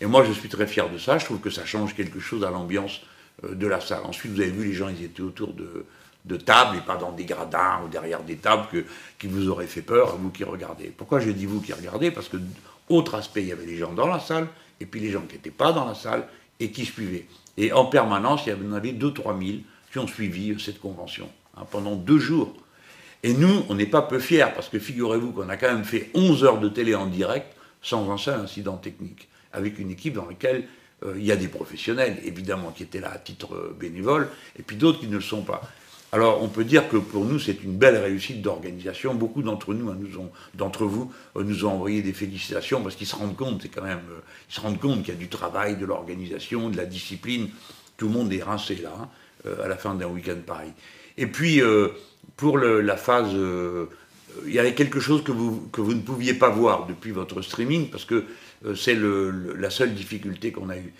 Et 0.00 0.06
moi, 0.06 0.24
je 0.24 0.32
suis 0.32 0.48
très 0.48 0.66
fier 0.66 0.90
de 0.90 0.98
ça. 0.98 1.18
Je 1.18 1.24
trouve 1.24 1.40
que 1.40 1.50
ça 1.50 1.64
change 1.64 1.94
quelque 1.94 2.20
chose 2.20 2.44
à 2.44 2.50
l'ambiance 2.50 3.00
euh, 3.44 3.54
de 3.54 3.66
la 3.66 3.80
salle. 3.80 4.02
Ensuite, 4.04 4.32
vous 4.32 4.40
avez 4.40 4.50
vu, 4.50 4.68
les 4.68 4.74
gens, 4.74 4.88
ils 4.88 5.04
étaient 5.04 5.22
autour 5.22 5.54
de, 5.54 6.36
tables 6.36 6.78
et 6.78 6.80
pas 6.80 6.96
dans 6.96 7.12
des 7.12 7.24
gradins 7.24 7.80
ou 7.84 7.88
derrière 7.88 8.22
des 8.22 8.36
tables 8.36 8.66
qui 9.18 9.26
vous 9.26 9.48
auraient 9.48 9.66
fait 9.66 9.82
peur, 9.82 10.16
vous 10.16 10.30
qui 10.30 10.44
regardez. 10.44 10.92
Pourquoi 10.96 11.20
je 11.20 11.30
dis 11.30 11.46
vous 11.46 11.60
qui 11.60 11.72
regardez? 11.72 12.10
Parce 12.10 12.28
que, 12.28 12.38
autre 12.88 13.14
aspect, 13.14 13.42
il 13.42 13.48
y 13.48 13.52
avait 13.52 13.66
les 13.66 13.76
gens 13.76 13.92
dans 13.92 14.08
la 14.08 14.20
salle 14.20 14.48
et 14.80 14.86
puis 14.86 15.00
les 15.00 15.10
gens 15.10 15.22
qui 15.22 15.34
n'étaient 15.34 15.50
pas 15.50 15.72
dans 15.72 15.84
la 15.84 15.94
salle 15.94 16.26
et 16.60 16.70
qui 16.70 16.84
suivaient. 16.84 17.26
Et 17.56 17.72
en 17.72 17.86
permanence, 17.86 18.42
il 18.46 18.52
y 18.52 18.68
en 18.68 18.72
avait 18.72 18.92
2-3 18.92 19.38
000 19.46 19.58
qui 19.92 19.98
ont 19.98 20.06
suivi 20.08 20.50
euh, 20.50 20.58
cette 20.58 20.80
convention 20.80 21.28
hein, 21.56 21.64
pendant 21.70 21.94
deux 21.94 22.18
jours. 22.18 22.54
Et 23.22 23.32
nous, 23.32 23.64
on 23.68 23.74
n'est 23.74 23.86
pas 23.86 24.02
peu 24.02 24.18
fiers 24.18 24.48
parce 24.54 24.68
que 24.68 24.78
figurez-vous 24.78 25.32
qu'on 25.32 25.48
a 25.48 25.56
quand 25.56 25.72
même 25.72 25.84
fait 25.84 26.10
11 26.14 26.44
heures 26.44 26.60
de 26.60 26.68
télé 26.68 26.94
en 26.94 27.06
direct 27.06 27.54
sans 27.80 28.10
un 28.10 28.18
seul 28.18 28.40
incident 28.40 28.76
technique 28.76 29.28
avec 29.54 29.78
une 29.78 29.90
équipe 29.90 30.14
dans 30.14 30.26
laquelle 30.26 30.66
euh, 31.04 31.14
il 31.16 31.24
y 31.24 31.32
a 31.32 31.36
des 31.36 31.48
professionnels, 31.48 32.18
évidemment, 32.24 32.70
qui 32.70 32.82
étaient 32.82 33.00
là 33.00 33.12
à 33.12 33.18
titre 33.18 33.54
euh, 33.54 33.76
bénévole, 33.78 34.28
et 34.58 34.62
puis 34.62 34.76
d'autres 34.76 35.00
qui 35.00 35.06
ne 35.06 35.16
le 35.16 35.20
sont 35.20 35.42
pas. 35.42 35.62
Alors, 36.12 36.42
on 36.42 36.48
peut 36.48 36.64
dire 36.64 36.88
que 36.88 36.96
pour 36.96 37.24
nous, 37.24 37.40
c'est 37.40 37.64
une 37.64 37.76
belle 37.76 37.96
réussite 37.96 38.40
d'organisation. 38.40 39.14
Beaucoup 39.14 39.42
d'entre 39.42 39.74
nous, 39.74 39.90
hein, 39.90 39.96
nous 39.98 40.08
d'entre 40.54 40.84
vous, 40.84 41.12
euh, 41.36 41.42
nous 41.42 41.64
ont 41.64 41.70
envoyé 41.70 42.02
des 42.02 42.12
félicitations 42.12 42.82
parce 42.82 42.94
qu'ils 42.94 43.06
se 43.06 43.16
rendent 43.16 43.36
compte, 43.36 43.62
c'est 43.62 43.68
quand 43.68 43.82
même, 43.82 44.00
ils 44.48 44.54
se 44.54 44.60
rendent 44.60 44.78
compte 44.78 45.02
qu'il 45.02 45.14
y 45.14 45.16
a 45.16 45.20
du 45.20 45.28
travail, 45.28 45.76
de 45.76 45.84
l'organisation, 45.84 46.70
de 46.70 46.76
la 46.76 46.86
discipline. 46.86 47.48
Tout 47.96 48.06
le 48.06 48.12
monde 48.12 48.32
est 48.32 48.42
rincé 48.42 48.76
là, 48.76 48.92
hein, 48.96 49.50
à 49.62 49.68
la 49.68 49.76
fin 49.76 49.94
d'un 49.94 50.06
week-end 50.06 50.38
pareil. 50.46 50.72
Et 51.16 51.26
puis, 51.26 51.60
pour 52.36 52.58
la 52.58 52.96
phase, 52.96 53.36
il 54.46 54.52
y 54.52 54.58
avait 54.58 54.74
quelque 54.74 55.00
chose 55.00 55.22
que 55.22 55.32
vous, 55.32 55.68
que 55.72 55.80
vous 55.80 55.94
ne 55.94 56.00
pouviez 56.00 56.34
pas 56.34 56.48
voir 56.48 56.86
depuis 56.86 57.10
votre 57.10 57.42
streaming 57.42 57.88
parce 57.90 58.04
que 58.04 58.24
euh, 58.66 58.74
c'est 58.74 58.96
la 58.96 59.70
seule 59.70 59.94
difficulté 59.94 60.52
qu'on 60.52 60.70
a 60.70 60.76
eue. 60.76 60.92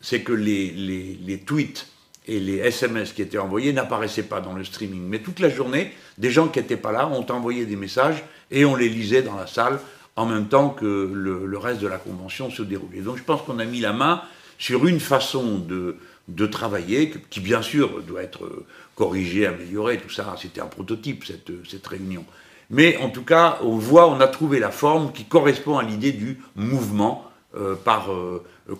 C'est 0.00 0.20
que 0.20 0.32
les, 0.32 1.42
tweets 1.46 1.86
et 2.26 2.38
les 2.38 2.56
SMS 2.58 3.12
qui 3.12 3.22
étaient 3.22 3.38
envoyés 3.38 3.72
n'apparaissaient 3.72 4.24
pas 4.24 4.40
dans 4.40 4.52
le 4.52 4.64
streaming. 4.64 5.02
Mais 5.02 5.20
toute 5.20 5.40
la 5.40 5.48
journée, 5.48 5.92
des 6.18 6.30
gens 6.30 6.48
qui 6.48 6.60
n'étaient 6.60 6.76
pas 6.76 6.92
là 6.92 7.08
ont 7.08 7.26
envoyé 7.30 7.66
des 7.66 7.76
messages 7.76 8.22
et 8.50 8.64
on 8.64 8.76
les 8.76 8.88
lisait 8.88 9.22
dans 9.22 9.36
la 9.36 9.46
salle 9.46 9.80
en 10.14 10.26
même 10.26 10.48
temps 10.48 10.70
que 10.70 10.84
le, 10.84 11.58
reste 11.58 11.80
de 11.80 11.88
la 11.88 11.98
convention 11.98 12.50
se 12.50 12.62
déroulait. 12.62 13.00
Donc 13.00 13.18
je 13.18 13.22
pense 13.22 13.42
qu'on 13.42 13.58
a 13.58 13.64
mis 13.64 13.80
la 13.80 13.92
main 13.92 14.22
sur 14.58 14.86
une 14.86 15.00
façon 15.00 15.58
de, 15.58 15.96
de 16.28 16.46
travailler, 16.46 17.12
qui 17.28 17.40
bien 17.40 17.60
sûr 17.60 18.02
doit 18.02 18.22
être 18.22 18.64
corrigé, 18.94 19.46
amélioré, 19.46 19.98
tout 19.98 20.08
ça, 20.08 20.34
c'était 20.40 20.62
un 20.62 20.66
prototype 20.66 21.24
cette, 21.24 21.50
cette 21.68 21.86
réunion. 21.86 22.24
Mais 22.70 22.96
en 22.98 23.10
tout 23.10 23.24
cas, 23.24 23.58
on 23.62 23.76
voit, 23.76 24.08
on 24.08 24.20
a 24.20 24.26
trouvé 24.26 24.58
la 24.58 24.70
forme 24.70 25.12
qui 25.12 25.24
correspond 25.24 25.78
à 25.78 25.82
l'idée 25.82 26.12
du 26.12 26.40
mouvement 26.56 27.30
par 27.84 28.10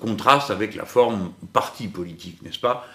contraste 0.00 0.50
avec 0.50 0.74
la 0.74 0.84
forme 0.84 1.32
parti 1.52 1.88
politique, 1.88 2.42
n'est-ce 2.42 2.58
pas? 2.58 2.86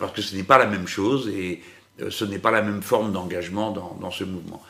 Parce 0.00 0.12
que 0.12 0.22
ce 0.22 0.34
n'est 0.34 0.42
pas 0.42 0.58
la 0.58 0.66
même 0.66 0.88
chose 0.88 1.28
et 1.28 1.62
ce 2.08 2.24
n'est 2.24 2.38
pas 2.38 2.50
la 2.50 2.62
même 2.62 2.82
forme 2.82 3.12
d'engagement 3.12 3.70
dans, 3.70 4.10
ce 4.10 4.24
mouvement. 4.24 4.62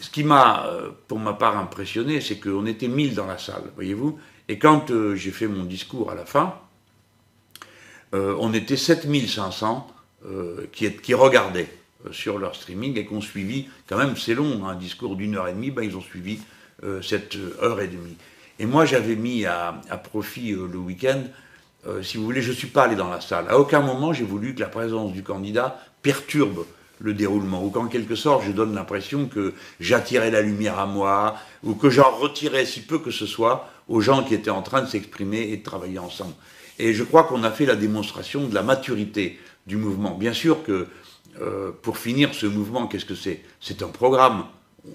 Ce 0.00 0.08
qui 0.08 0.24
m'a, 0.24 0.66
pour 1.06 1.18
ma 1.18 1.34
part, 1.34 1.58
impressionné, 1.58 2.22
c'est 2.22 2.40
qu'on 2.40 2.64
était 2.64 2.88
mille 2.88 3.14
dans 3.14 3.26
la 3.26 3.36
salle, 3.36 3.64
voyez-vous, 3.76 4.18
et 4.50 4.58
quand 4.58 4.90
euh, 4.90 5.14
j'ai 5.14 5.30
fait 5.30 5.46
mon 5.46 5.62
discours 5.62 6.10
à 6.10 6.16
la 6.16 6.24
fin, 6.24 6.56
euh, 8.14 8.34
on 8.40 8.52
était 8.52 8.76
7500 8.76 9.86
euh, 10.26 10.66
qui, 10.72 10.92
qui, 10.96 11.14
regardaient 11.14 11.72
sur 12.12 12.38
leur 12.38 12.54
streaming 12.54 12.98
et 12.98 13.06
qui 13.06 13.12
ont 13.12 13.20
suivi, 13.20 13.66
quand 13.88 13.96
même 13.96 14.16
c'est 14.16 14.34
long, 14.34 14.66
un 14.66 14.74
discours 14.74 15.16
d'une 15.16 15.36
heure 15.36 15.48
et 15.48 15.52
demie, 15.52 15.70
ben, 15.70 15.82
ils 15.82 15.96
ont 15.96 16.02
suivi 16.02 16.38
cette 17.02 17.36
heure 17.62 17.80
et 17.80 17.88
demie. 17.88 18.16
Et 18.58 18.66
moi 18.66 18.86
j'avais 18.86 19.16
mis 19.16 19.44
à, 19.44 19.80
profit 20.02 20.52
le 20.52 20.78
week-end, 20.78 21.22
si 22.02 22.16
vous 22.16 22.24
voulez, 22.24 22.40
je 22.40 22.50
ne 22.50 22.56
suis 22.56 22.68
pas 22.68 22.84
allé 22.84 22.96
dans 22.96 23.10
la 23.10 23.20
salle. 23.20 23.46
À 23.48 23.58
aucun 23.58 23.80
moment 23.80 24.14
j'ai 24.14 24.24
voulu 24.24 24.54
que 24.54 24.60
la 24.60 24.68
présence 24.68 25.12
du 25.12 25.22
candidat 25.22 25.78
perturbe 26.02 26.64
le 27.00 27.14
déroulement, 27.14 27.64
ou 27.64 27.70
qu'en 27.70 27.86
quelque 27.86 28.14
sorte 28.14 28.44
je 28.46 28.52
donne 28.52 28.74
l'impression 28.74 29.26
que 29.26 29.54
j'attirais 29.80 30.30
la 30.30 30.42
lumière 30.42 30.78
à 30.78 30.86
moi, 30.86 31.36
ou 31.64 31.74
que 31.74 31.90
j'en 31.90 32.10
retirais 32.10 32.66
si 32.66 32.82
peu 32.82 32.98
que 32.98 33.10
ce 33.10 33.26
soit 33.26 33.68
aux 33.88 34.00
gens 34.00 34.22
qui 34.22 34.34
étaient 34.34 34.50
en 34.50 34.62
train 34.62 34.82
de 34.82 34.86
s'exprimer 34.86 35.40
et 35.50 35.56
de 35.56 35.62
travailler 35.62 35.98
ensemble. 35.98 36.34
Et 36.78 36.94
je 36.94 37.02
crois 37.02 37.24
qu'on 37.24 37.42
a 37.42 37.50
fait 37.50 37.66
la 37.66 37.76
démonstration 37.76 38.46
de 38.46 38.54
la 38.54 38.62
maturité 38.62 39.38
du 39.66 39.76
mouvement. 39.76 40.14
Bien 40.14 40.32
sûr 40.32 40.62
que 40.62 40.86
euh, 41.40 41.70
pour 41.82 41.98
finir 41.98 42.34
ce 42.34 42.46
mouvement, 42.46 42.86
qu'est-ce 42.86 43.04
que 43.04 43.14
c'est? 43.14 43.42
C'est 43.60 43.82
un 43.82 43.88
programme, 43.88 44.44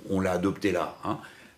on 0.09 0.19
l'a 0.19 0.33
adopté 0.33 0.71
là, 0.71 0.97
hein. 1.03 1.17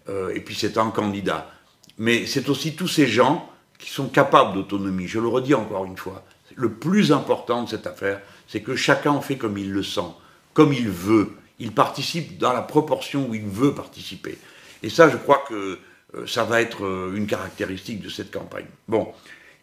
euh, 0.10 0.34
et 0.34 0.39
puis 0.39 0.56
c'est 0.56 0.77
un 0.77 0.91
candidat. 0.91 1.50
Mais 1.98 2.25
c'est 2.25 2.48
aussi 2.50 2.75
tous 2.75 2.88
ces 2.88 3.08
gens 3.08 3.50
qui 3.79 3.89
sont 3.89 4.08
capables 4.08 4.53
d'autonomie. 4.53 5.08
Je 5.08 5.20
le 5.20 5.27
redis 5.27 5.53
encore 5.53 5.86
une 5.86 5.98
fois. 5.98 6.24
Le 6.56 6.72
plus 6.72 7.12
important 7.12 7.63
de 7.63 7.70
cette 7.70 7.86
affaire, 7.86 8.22
c'est 8.48 8.62
que 8.62 8.75
chacun 8.75 9.20
fait 9.20 9.38
comme 9.38 9.58
il 9.58 9.72
le 9.72 9.84
sent, 9.84 10.12
comme 10.53 10.74
il 10.74 10.89
veut. 10.89 11.32
Il 11.60 11.74
participe 11.74 12.38
dans 12.38 12.53
la 12.53 12.62
proportion 12.62 13.27
où 13.27 13.36
il 13.36 13.46
veut 13.46 13.74
participer. 13.74 14.38
Et 14.84 14.89
ça, 14.89 15.10
je 15.10 15.17
crois 15.17 15.44
que 15.50 15.79
euh, 16.15 16.27
ça 16.27 16.44
va 16.44 16.62
être 16.62 17.12
une 17.13 17.27
caractéristique 17.27 18.01
de 18.01 18.10
cette 18.10 18.32
campagne. 18.32 18.67
Bon, 18.88 19.12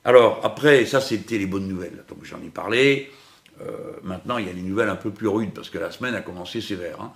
alors 0.04 0.40
après, 0.44 0.84
ça 0.84 1.00
c'était 1.00 1.38
les 1.38 1.46
bonnes 1.46 1.66
nouvelles, 1.66 2.04
donc 2.08 2.18
j'en 2.24 2.38
ai 2.38 2.50
parlé. 2.50 3.10
Euh, 3.60 3.92
maintenant, 4.02 4.38
il 4.38 4.46
y 4.46 4.50
a 4.50 4.52
les 4.52 4.62
nouvelles 4.62 4.88
un 4.88 4.96
peu 4.96 5.10
plus 5.10 5.28
rudes, 5.28 5.52
parce 5.52 5.70
que 5.70 5.78
la 5.78 5.90
semaine 5.90 6.14
a 6.14 6.20
commencé 6.20 6.60
sévère. 6.60 7.00
Hein. 7.00 7.12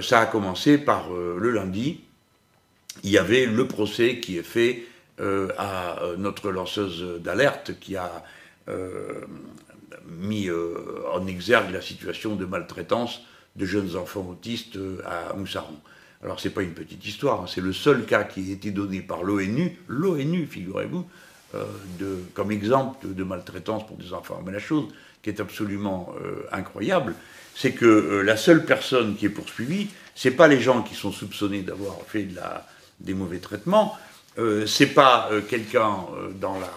ça 0.00 0.20
a 0.20 0.26
commencé 0.26 0.78
par 0.78 1.10
le 1.12 1.50
lundi, 1.50 2.00
il 3.02 3.10
y 3.10 3.18
avait 3.18 3.46
le 3.46 3.66
procès 3.66 4.20
qui 4.20 4.38
est 4.38 4.42
fait 4.44 4.84
à 5.58 5.98
notre 6.18 6.50
lanceuse 6.50 7.20
d'alerte 7.20 7.78
qui 7.80 7.96
a 7.96 8.22
mis 10.06 10.48
en 11.12 11.26
exergue 11.26 11.72
la 11.72 11.80
situation 11.80 12.36
de 12.36 12.44
maltraitance 12.44 13.22
de 13.56 13.66
jeunes 13.66 13.96
enfants 13.96 14.26
autistes 14.30 14.78
à 15.04 15.34
Moussaron. 15.34 15.78
Alors 16.22 16.38
c'est 16.38 16.50
pas 16.50 16.62
une 16.62 16.74
petite 16.74 17.04
histoire, 17.04 17.42
hein. 17.42 17.46
c'est 17.48 17.60
le 17.60 17.72
seul 17.72 18.04
cas 18.04 18.22
qui 18.22 18.50
a 18.50 18.52
été 18.52 18.70
donné 18.70 19.00
par 19.00 19.24
l'ONU, 19.24 19.78
l'ONU, 19.88 20.46
figurez-vous, 20.46 21.04
euh, 21.54 21.64
comme 22.32 22.52
exemple 22.52 23.12
de, 23.12 23.24
maltraitance 23.24 23.86
pour 23.86 23.96
des 23.96 24.12
enfants. 24.12 24.40
Mais 24.46 24.52
la 24.52 24.60
chose 24.60 24.84
qui 25.22 25.30
est 25.30 25.40
absolument 25.40 26.14
euh, 26.20 26.46
incroyable, 26.52 27.14
c'est 27.54 27.72
que 27.72 27.86
euh, 27.86 28.22
la 28.22 28.36
seule 28.36 28.64
personne 28.64 29.16
qui 29.16 29.26
est 29.26 29.30
poursuivie, 29.30 29.88
c'est 30.14 30.32
pas 30.32 30.48
les 30.48 30.60
gens 30.60 30.82
qui 30.82 30.94
sont 30.94 31.12
soupçonnés 31.12 31.62
d'avoir 31.62 31.96
fait 32.06 32.28
des 33.00 33.14
mauvais 33.14 33.38
traitements, 33.38 33.96
c'est 34.66 34.94
pas 34.94 35.30
quelqu'un 35.48 36.06
dans 36.40 36.58
la 36.58 36.70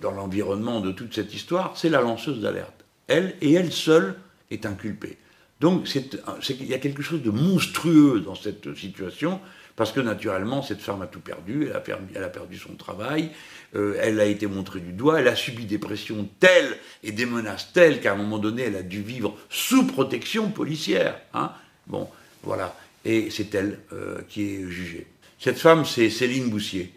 dans 0.00 0.10
l'environnement 0.10 0.80
de 0.80 0.92
toute 0.92 1.14
cette 1.14 1.32
histoire, 1.34 1.72
c'est 1.76 1.88
la 1.88 2.00
lanceuse 2.00 2.40
d'alerte. 2.40 2.84
Elle 3.06 3.34
et 3.40 3.52
elle 3.54 3.72
seule 3.72 4.16
est 4.50 4.66
inculpée. 4.66 5.18
Donc 5.60 5.88
il 5.94 6.66
y 6.66 6.74
a 6.74 6.78
quelque 6.78 7.02
chose 7.02 7.22
de 7.22 7.30
monstrueux 7.30 8.20
dans 8.20 8.34
cette 8.34 8.74
situation, 8.76 9.40
parce 9.80 9.92
que 9.92 10.00
naturellement, 10.00 10.60
cette 10.60 10.82
femme 10.82 11.00
a 11.00 11.06
tout 11.06 11.20
perdu, 11.20 11.68
elle 12.14 12.22
a 12.22 12.28
perdu, 12.28 12.58
son 12.58 12.74
travail, 12.74 13.30
euh, 13.74 13.96
elle 14.02 14.20
a 14.20 14.26
été 14.26 14.46
montrée 14.46 14.80
du 14.80 14.92
doigt, 14.92 15.20
elle 15.20 15.28
a 15.28 15.34
subi 15.34 15.64
des 15.64 15.78
pressions 15.78 16.28
telles 16.38 16.76
et 17.02 17.12
des 17.12 17.24
menaces 17.24 17.72
telles 17.72 17.98
qu'à 18.02 18.12
un 18.12 18.16
moment 18.16 18.36
donné, 18.36 18.64
elle 18.64 18.76
a 18.76 18.82
dû 18.82 19.00
vivre 19.00 19.38
sous 19.48 19.86
protection 19.86 20.50
policière. 20.50 21.18
Hein 21.32 21.52
bon, 21.86 22.10
voilà. 22.42 22.76
Et 23.06 23.30
c'est 23.30 23.54
elle 23.54 23.78
euh, 23.94 24.20
qui 24.28 24.54
est 24.54 24.68
jugée. 24.68 25.06
Cette 25.38 25.58
femme, 25.58 25.86
c'est 25.86 26.10
Céline 26.10 26.50
Boussier. 26.50 26.92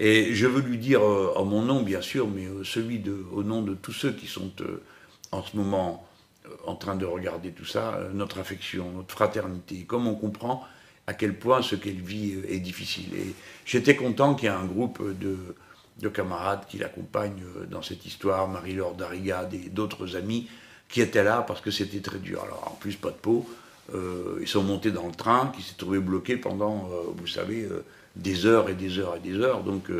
Et 0.00 0.34
je 0.34 0.48
veux 0.48 0.60
lui 0.60 0.78
dire, 0.78 1.04
euh, 1.04 1.34
en 1.36 1.44
mon 1.44 1.62
nom 1.62 1.82
bien 1.82 2.00
sûr, 2.00 2.26
mais 2.26 2.48
celui 2.64 2.98
de, 2.98 3.16
au 3.30 3.44
nom 3.44 3.62
de 3.62 3.74
tous 3.74 3.92
ceux 3.92 4.10
qui 4.10 4.26
sont 4.26 4.50
en 5.30 5.44
ce 5.44 5.56
moment 5.56 6.04
en 6.66 6.74
train 6.74 6.96
de 6.96 7.06
regarder 7.06 7.52
tout 7.52 7.64
ça, 7.64 7.96
notre 8.12 8.40
affection, 8.40 8.90
notre 8.90 9.12
fraternité, 9.12 9.84
comme 9.86 10.08
on 10.08 10.16
comprend 10.16 10.64
à 11.06 11.14
quel 11.14 11.34
point 11.34 11.62
ce 11.62 11.76
qu'elle 11.76 12.00
vit 12.00 12.34
euh, 12.34 12.52
est 12.52 12.60
difficile. 12.60 13.14
Et 13.14 13.34
j'étais 13.64 13.96
content 13.96 14.34
qu'il 14.34 14.48
y 14.48 14.52
ait 14.52 14.54
un 14.54 14.64
groupe 14.64 15.02
de, 15.18 15.36
de 16.00 16.08
camarades 16.08 16.62
qui 16.68 16.78
l'accompagnent 16.78 17.42
dans 17.70 17.82
cette 17.82 18.06
histoire, 18.06 18.48
Marie-Laure 18.48 18.94
Darigade 18.94 19.54
et 19.54 19.68
d'autres 19.68 20.16
amis 20.16 20.48
qui 20.88 21.00
étaient 21.00 21.24
là 21.24 21.42
parce 21.46 21.60
que 21.60 21.70
c'était 21.70 22.00
très 22.00 22.18
dur. 22.18 22.42
Alors 22.42 22.72
en 22.72 22.76
plus, 22.76 22.96
pas 22.96 23.10
de 23.10 23.16
peau, 23.16 23.48
ils 24.40 24.48
sont 24.48 24.62
montés 24.62 24.90
dans 24.90 25.06
le 25.06 25.12
train 25.12 25.52
qui 25.54 25.62
s'est 25.62 25.76
trouvé 25.76 25.98
bloqué 25.98 26.36
pendant, 26.36 26.88
vous 27.16 27.26
savez, 27.26 27.68
des 28.16 28.46
heures 28.46 28.68
et 28.70 28.74
des 28.74 28.98
heures 28.98 29.16
et 29.16 29.20
des 29.20 29.38
heures. 29.40 29.62
Donc 29.62 29.90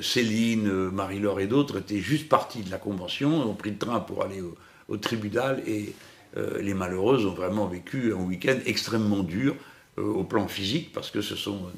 Céline, 0.00 0.90
Marie-Laure 0.90 1.40
et 1.40 1.46
d'autres 1.46 1.78
étaient 1.78 2.00
juste 2.00 2.28
partis 2.28 2.62
de 2.62 2.70
la 2.70 2.78
convention, 2.78 3.48
ont 3.48 3.54
pris 3.54 3.70
le 3.70 3.78
train 3.78 4.00
pour 4.00 4.22
aller 4.22 4.42
au 4.88 4.96
tribunal 4.96 5.62
et 5.66 5.94
euh, 6.36 6.60
les 6.60 6.74
malheureuses 6.74 7.26
ont 7.26 7.34
vraiment 7.34 7.66
vécu 7.66 8.12
un 8.12 8.22
week-end 8.22 8.56
extrêmement 8.66 9.22
dur 9.22 9.54
euh, 9.54 9.58
au 9.96 10.24
plan 10.24 10.48
physique 10.48 10.92
parce 10.92 11.10
que 11.10 11.20
ce 11.20 11.36
sont, 11.36 11.70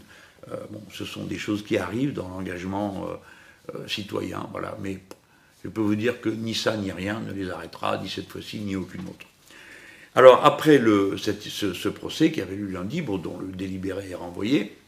euh, 0.50 0.56
bon, 0.70 0.82
ce 0.92 1.04
sont 1.04 1.24
des 1.24 1.38
choses 1.38 1.64
qui 1.64 1.76
arrivent 1.76 2.12
dans 2.12 2.28
l'engagement 2.28 3.06
citoyen. 3.88 4.46
Voilà. 4.52 4.76
Mais 4.80 5.00
je 5.64 5.68
peux 5.68 5.80
vous 5.80 5.96
dire 5.96 6.20
que 6.20 6.28
ni 6.28 6.54
ça 6.54 6.76
ni 6.76 6.92
rien 6.92 7.20
ne 7.20 7.32
les 7.32 7.50
arrêtera, 7.50 7.98
ni 7.98 8.08
cette 8.08 8.28
fois-ci, 8.28 8.60
ni 8.60 8.76
aucune 8.76 9.02
autre. 9.02 9.26
Alors 10.14 10.44
après 10.44 10.78
le, 10.78 11.16
ce, 11.18 11.88
procès 11.88 12.30
qui 12.30 12.40
avait 12.40 12.54
eu 12.54 12.68
lundi, 12.68 13.02
dont 13.02 13.38
le 13.38 13.48
délibéré 13.48 14.10
est 14.10 14.14
renvoyé, 14.14 14.78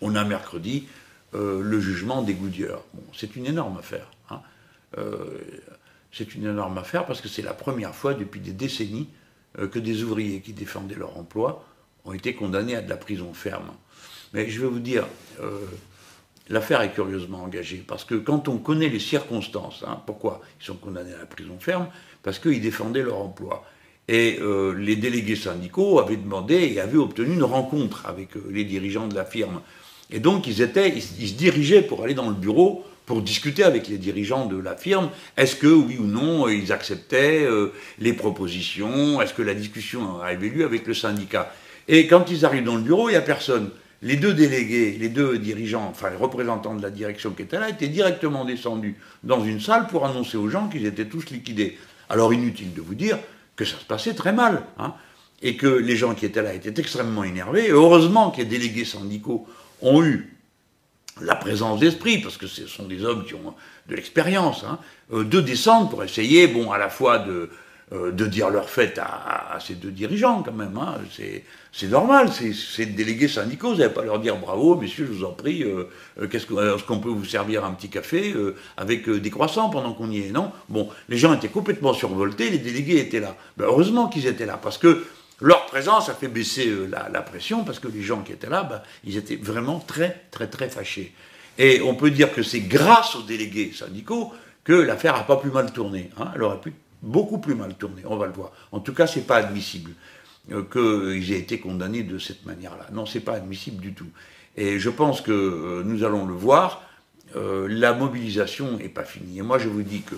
on 0.00 0.14
a 0.14 0.24
mercredi 0.24 0.86
le 1.32 1.80
jugement 1.80 2.22
des 2.22 2.34
Goodyear. 2.34 2.80
Bon, 2.94 3.02
c'est 3.16 3.36
une 3.36 3.46
énorme 3.46 3.78
affaire. 3.78 4.10
Hein 4.30 4.40
c'est 6.12 6.34
une 6.34 6.46
énorme 6.46 6.78
affaire 6.78 7.06
parce 7.06 7.20
que 7.20 7.28
c'est 7.28 7.42
la 7.42 7.54
première 7.54 7.94
fois 7.94 8.14
depuis 8.14 8.40
des 8.40 8.52
décennies 8.52 9.08
euh, 9.58 9.68
que 9.68 9.78
des 9.78 10.02
ouvriers 10.02 10.40
qui 10.40 10.52
défendaient 10.52 10.94
leur 10.94 11.16
emploi 11.16 11.64
ont 12.08 12.12
été 12.14 12.34
condamnés 12.34 12.74
à 12.74 12.80
de 12.80 12.88
la 12.88 12.96
prison 12.96 13.32
ferme. 13.34 13.70
Mais 14.32 14.48
je 14.48 14.60
vais 14.60 14.66
vous 14.66 14.78
dire, 14.78 15.06
euh, 15.40 15.60
l'affaire 16.48 16.80
est 16.80 16.92
curieusement 16.92 17.42
engagée 17.42 17.84
parce 17.86 18.04
que 18.04 18.14
quand 18.14 18.48
on 18.48 18.58
connaît 18.58 18.88
les 18.88 18.98
circonstances, 18.98 19.84
hein, 19.86 20.00
pourquoi 20.06 20.40
ils 20.60 20.64
sont 20.64 20.76
condamnés 20.76 21.12
à 21.12 21.18
la 21.18 21.26
prison 21.26 21.56
ferme? 21.60 21.88
Parce 22.22 22.38
qu'ils 22.38 22.60
défendaient 22.60 23.02
leur 23.02 23.18
emploi. 23.18 23.64
Et 24.08 24.38
euh, 24.40 24.72
les 24.72 24.96
délégués 24.96 25.36
syndicaux 25.36 26.00
avaient 26.00 26.16
demandé 26.16 26.54
et 26.54 26.80
avaient 26.80 26.96
obtenu 26.96 27.34
une 27.34 27.44
rencontre 27.44 28.06
avec 28.06 28.30
les 28.50 28.64
dirigeants 28.64 29.06
de 29.06 29.14
la 29.14 29.26
firme. 29.26 29.60
Et 30.10 30.18
donc 30.18 30.46
ils, 30.46 30.62
étaient, 30.62 30.88
ils 30.88 31.28
se 31.28 31.34
dirigeaient 31.34 31.82
pour 31.82 32.04
aller 32.04 32.14
dans 32.14 32.28
le 32.28 32.34
bureau 32.34 32.84
pour 33.04 33.22
discuter 33.22 33.64
avec 33.64 33.88
les 33.88 33.96
dirigeants 33.96 34.44
de 34.44 34.58
la 34.58 34.76
firme, 34.76 35.08
est-ce 35.38 35.56
que 35.56 35.66
oui 35.66 35.96
ou 35.98 36.04
non 36.04 36.46
ils 36.46 36.72
acceptaient 36.72 37.42
euh, 37.42 37.72
les 37.98 38.12
propositions, 38.12 39.22
est-ce 39.22 39.32
que 39.32 39.40
la 39.40 39.54
discussion 39.54 40.20
avait 40.20 40.50
lieu 40.50 40.62
avec 40.66 40.86
le 40.86 40.92
syndicat? 40.92 41.50
Et 41.88 42.06
quand 42.06 42.30
ils 42.30 42.44
arrivent 42.44 42.64
dans 42.64 42.76
le 42.76 42.82
bureau, 42.82 43.08
il 43.08 43.12
n'y 43.12 43.18
a 43.18 43.22
personne. 43.22 43.70
Les 44.02 44.16
deux 44.16 44.34
délégués, 44.34 44.96
les 45.00 45.08
deux 45.08 45.38
dirigeants, 45.38 45.88
enfin 45.90 46.10
les 46.10 46.16
représentants 46.16 46.74
de 46.74 46.82
la 46.82 46.90
direction 46.90 47.30
qui 47.30 47.42
étaient 47.42 47.58
là, 47.58 47.68
étaient 47.68 47.88
directement 47.88 48.44
descendus 48.44 48.96
dans 49.24 49.42
une 49.42 49.60
salle 49.60 49.88
pour 49.88 50.06
annoncer 50.06 50.36
aux 50.36 50.48
gens 50.48 50.68
qu'ils 50.68 50.86
étaient 50.86 51.06
tous 51.06 51.30
liquidés. 51.30 51.76
Alors 52.08 52.32
inutile 52.32 52.72
de 52.74 52.80
vous 52.80 52.94
dire 52.94 53.18
que 53.56 53.64
ça 53.64 53.76
se 53.76 53.84
passait 53.84 54.14
très 54.14 54.32
mal, 54.32 54.62
hein, 54.78 54.94
et 55.42 55.56
que 55.56 55.66
les 55.66 55.96
gens 55.96 56.14
qui 56.14 56.26
étaient 56.26 56.42
là 56.42 56.54
étaient 56.54 56.80
extrêmement 56.80 57.24
énervés. 57.24 57.70
Heureusement 57.70 58.30
que 58.30 58.38
les 58.38 58.44
délégués 58.44 58.84
syndicaux 58.84 59.48
ont 59.82 60.04
eu 60.04 60.32
la 61.20 61.34
présence 61.34 61.80
d'esprit, 61.80 62.18
parce 62.18 62.36
que 62.36 62.46
ce 62.46 62.68
sont 62.68 62.84
des 62.84 63.04
hommes 63.04 63.24
qui 63.24 63.34
ont 63.34 63.54
de 63.88 63.96
l'expérience, 63.96 64.62
hein, 64.62 64.78
euh, 65.12 65.24
de 65.24 65.40
descendre 65.40 65.90
pour 65.90 66.04
essayer, 66.04 66.46
bon, 66.46 66.70
à 66.70 66.78
la 66.78 66.88
fois 66.88 67.18
de, 67.18 67.50
euh, 67.90 68.12
de 68.12 68.26
dire 68.26 68.50
leur 68.50 68.68
fête 68.68 68.98
à, 68.98 69.58
ces 69.66 69.74
deux 69.74 69.90
dirigeants 69.90 70.42
quand 70.42 70.52
même. 70.52 70.76
Hein. 70.76 70.96
C'est 71.72 71.86
normal, 71.86 72.28
c'est 72.30 72.84
délégués 72.84 73.28
syndicaux, 73.28 73.70
vous 73.70 73.78
n'allez 73.78 73.94
pas 73.94 74.04
leur 74.04 74.18
dire 74.18 74.36
bravo, 74.36 74.76
messieurs, 74.76 75.08
je 75.10 75.16
vous 75.16 75.24
en 75.24 75.32
prie, 75.32 75.62
euh, 75.62 75.84
euh, 76.20 76.28
est-ce 76.30 76.84
qu'on 76.84 76.98
peut 76.98 77.08
vous 77.08 77.24
servir 77.24 77.64
un 77.64 77.72
petit 77.72 77.88
café 77.88 78.34
avec 78.76 79.08
des 79.08 79.30
croissants 79.30 79.70
pendant 79.70 79.94
qu'on 79.94 80.10
y 80.10 80.18
est 80.18 80.30
Non? 80.30 80.52
Bon, 80.68 80.90
les 81.08 81.16
gens 81.16 81.32
étaient 81.32 81.48
complètement 81.48 81.94
survoltés, 81.94 82.50
les 82.50 82.58
délégués 82.58 82.98
étaient 82.98 83.20
là. 83.20 83.34
Ben, 83.56 83.64
heureusement 83.64 84.08
qu'ils 84.08 84.26
étaient 84.26 84.44
là, 84.44 84.60
parce 84.62 84.76
que 84.76 85.06
leur 85.40 85.64
présence 85.64 86.10
a 86.10 86.14
fait 86.14 86.28
baisser 86.28 86.70
la, 86.90 87.22
pression, 87.22 87.64
parce 87.64 87.78
que 87.78 87.88
les 87.88 88.02
gens 88.02 88.20
qui 88.20 88.32
étaient 88.32 88.50
là, 88.50 88.64
ben, 88.64 88.82
ils 89.04 89.16
étaient 89.16 89.36
vraiment 89.36 89.78
très, 89.78 90.26
très, 90.30 90.48
très 90.48 90.68
fâchés. 90.68 91.14
Et 91.56 91.80
on 91.80 91.94
peut 91.94 92.10
dire 92.10 92.34
que 92.34 92.42
c'est 92.42 92.60
grâce 92.60 93.16
aux 93.16 93.22
délégués 93.22 93.72
syndicaux 93.74 94.30
que 94.62 94.74
l'affaire 94.74 95.14
n'a 95.14 95.22
pas 95.22 95.36
plus 95.36 95.50
mal 95.50 95.72
tourné. 95.72 96.10
Hein. 96.18 96.32
Elle 96.34 96.42
aurait 96.42 96.60
pu 96.60 96.74
beaucoup 97.02 97.38
plus 97.38 97.54
mal 97.54 97.74
tourné, 97.74 98.02
on 98.04 98.16
va 98.16 98.26
le 98.26 98.32
voir. 98.32 98.52
En 98.72 98.80
tout 98.80 98.94
cas, 98.94 99.06
ce 99.06 99.18
n'est 99.18 99.24
pas 99.24 99.36
admissible 99.36 99.92
euh, 100.52 100.62
qu'ils 100.62 101.32
aient 101.32 101.38
été 101.38 101.58
condamnés 101.58 102.02
de 102.02 102.18
cette 102.18 102.46
manière-là. 102.46 102.86
Non, 102.92 103.06
ce 103.06 103.18
n'est 103.18 103.24
pas 103.24 103.34
admissible 103.34 103.82
du 103.82 103.92
tout. 103.92 104.08
Et 104.56 104.78
je 104.78 104.90
pense 104.90 105.20
que 105.20 105.30
euh, 105.30 105.82
nous 105.84 106.04
allons 106.04 106.26
le 106.26 106.34
voir, 106.34 106.82
euh, 107.36 107.68
la 107.68 107.92
mobilisation 107.92 108.78
n'est 108.78 108.88
pas 108.88 109.04
finie. 109.04 109.38
Et 109.38 109.42
moi, 109.42 109.58
je 109.58 109.68
vous 109.68 109.82
dis 109.82 110.02
que 110.02 110.16